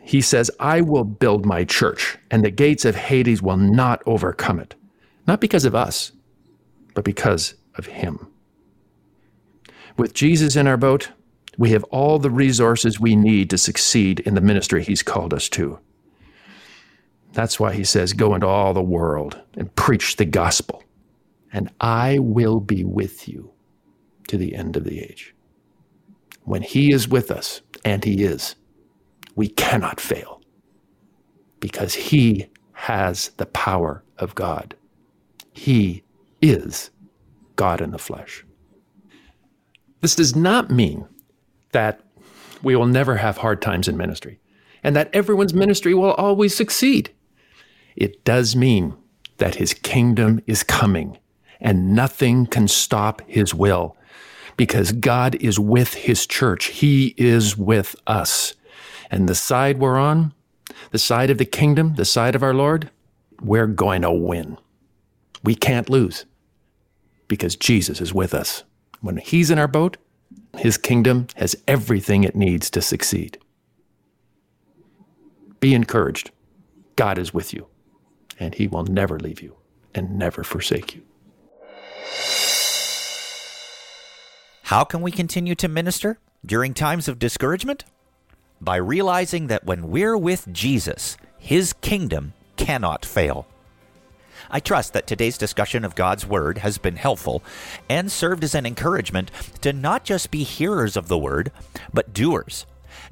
he 0.02 0.20
says, 0.20 0.50
I 0.60 0.80
will 0.80 1.04
build 1.04 1.44
my 1.44 1.64
church, 1.64 2.18
and 2.30 2.44
the 2.44 2.50
gates 2.50 2.84
of 2.84 2.96
Hades 2.96 3.42
will 3.42 3.56
not 3.56 4.02
overcome 4.06 4.60
it. 4.60 4.74
Not 5.26 5.40
because 5.40 5.64
of 5.64 5.74
us, 5.74 6.12
but 6.94 7.04
because 7.04 7.54
of 7.74 7.86
Him. 7.86 8.27
With 9.98 10.14
Jesus 10.14 10.54
in 10.54 10.68
our 10.68 10.76
boat, 10.76 11.10
we 11.58 11.70
have 11.70 11.82
all 11.84 12.20
the 12.20 12.30
resources 12.30 13.00
we 13.00 13.16
need 13.16 13.50
to 13.50 13.58
succeed 13.58 14.20
in 14.20 14.36
the 14.36 14.40
ministry 14.40 14.84
He's 14.84 15.02
called 15.02 15.34
us 15.34 15.48
to. 15.50 15.80
That's 17.32 17.58
why 17.58 17.72
He 17.72 17.82
says, 17.82 18.12
Go 18.12 18.36
into 18.36 18.46
all 18.46 18.72
the 18.72 18.80
world 18.80 19.40
and 19.56 19.74
preach 19.74 20.14
the 20.14 20.24
gospel, 20.24 20.84
and 21.52 21.68
I 21.80 22.20
will 22.20 22.60
be 22.60 22.84
with 22.84 23.28
you 23.28 23.50
to 24.28 24.38
the 24.38 24.54
end 24.54 24.76
of 24.76 24.84
the 24.84 25.00
age. 25.00 25.34
When 26.44 26.62
He 26.62 26.92
is 26.92 27.08
with 27.08 27.32
us, 27.32 27.60
and 27.84 28.04
He 28.04 28.22
is, 28.22 28.54
we 29.34 29.48
cannot 29.48 30.00
fail 30.00 30.40
because 31.58 31.94
He 31.94 32.46
has 32.72 33.30
the 33.36 33.46
power 33.46 34.04
of 34.16 34.36
God. 34.36 34.76
He 35.52 36.04
is 36.40 36.90
God 37.56 37.80
in 37.80 37.90
the 37.90 37.98
flesh. 37.98 38.44
This 40.00 40.14
does 40.14 40.36
not 40.36 40.70
mean 40.70 41.06
that 41.72 42.00
we 42.62 42.76
will 42.76 42.86
never 42.86 43.16
have 43.16 43.38
hard 43.38 43.60
times 43.60 43.88
in 43.88 43.96
ministry 43.96 44.40
and 44.82 44.94
that 44.96 45.10
everyone's 45.12 45.54
ministry 45.54 45.94
will 45.94 46.12
always 46.12 46.54
succeed. 46.54 47.10
It 47.96 48.24
does 48.24 48.54
mean 48.54 48.94
that 49.38 49.56
his 49.56 49.74
kingdom 49.74 50.40
is 50.46 50.62
coming 50.62 51.18
and 51.60 51.94
nothing 51.94 52.46
can 52.46 52.68
stop 52.68 53.22
his 53.26 53.54
will 53.54 53.96
because 54.56 54.92
God 54.92 55.34
is 55.36 55.58
with 55.58 55.94
his 55.94 56.26
church. 56.26 56.66
He 56.66 57.14
is 57.16 57.56
with 57.56 57.96
us. 58.06 58.54
And 59.10 59.28
the 59.28 59.34
side 59.34 59.78
we're 59.78 59.98
on, 59.98 60.32
the 60.90 60.98
side 60.98 61.30
of 61.30 61.38
the 61.38 61.44
kingdom, 61.44 61.94
the 61.94 62.04
side 62.04 62.34
of 62.34 62.42
our 62.42 62.54
Lord, 62.54 62.90
we're 63.40 63.66
going 63.66 64.02
to 64.02 64.12
win. 64.12 64.58
We 65.44 65.54
can't 65.54 65.88
lose 65.88 66.24
because 67.28 67.56
Jesus 67.56 68.00
is 68.00 68.12
with 68.12 68.34
us. 68.34 68.64
When 69.00 69.18
he's 69.18 69.50
in 69.50 69.58
our 69.58 69.68
boat, 69.68 69.96
his 70.56 70.76
kingdom 70.76 71.28
has 71.36 71.56
everything 71.66 72.24
it 72.24 72.34
needs 72.34 72.70
to 72.70 72.82
succeed. 72.82 73.38
Be 75.60 75.74
encouraged. 75.74 76.30
God 76.96 77.18
is 77.18 77.32
with 77.32 77.52
you, 77.52 77.66
and 78.38 78.54
he 78.54 78.66
will 78.66 78.84
never 78.84 79.18
leave 79.18 79.40
you 79.40 79.56
and 79.94 80.18
never 80.18 80.42
forsake 80.42 80.94
you. 80.94 81.02
How 84.64 84.84
can 84.84 85.00
we 85.00 85.10
continue 85.10 85.54
to 85.54 85.68
minister 85.68 86.18
during 86.44 86.74
times 86.74 87.08
of 87.08 87.18
discouragement? 87.18 87.84
By 88.60 88.76
realizing 88.76 89.46
that 89.46 89.64
when 89.64 89.90
we're 89.90 90.18
with 90.18 90.52
Jesus, 90.52 91.16
his 91.38 91.72
kingdom 91.72 92.34
cannot 92.56 93.06
fail. 93.06 93.46
I 94.50 94.60
trust 94.60 94.92
that 94.92 95.06
today's 95.06 95.38
discussion 95.38 95.84
of 95.84 95.94
God's 95.94 96.26
Word 96.26 96.58
has 96.58 96.78
been 96.78 96.96
helpful 96.96 97.42
and 97.88 98.10
served 98.10 98.44
as 98.44 98.54
an 98.54 98.66
encouragement 98.66 99.30
to 99.60 99.72
not 99.72 100.04
just 100.04 100.30
be 100.30 100.42
hearers 100.42 100.96
of 100.96 101.08
the 101.08 101.18
Word, 101.18 101.52
but 101.92 102.12
doers. 102.12 102.66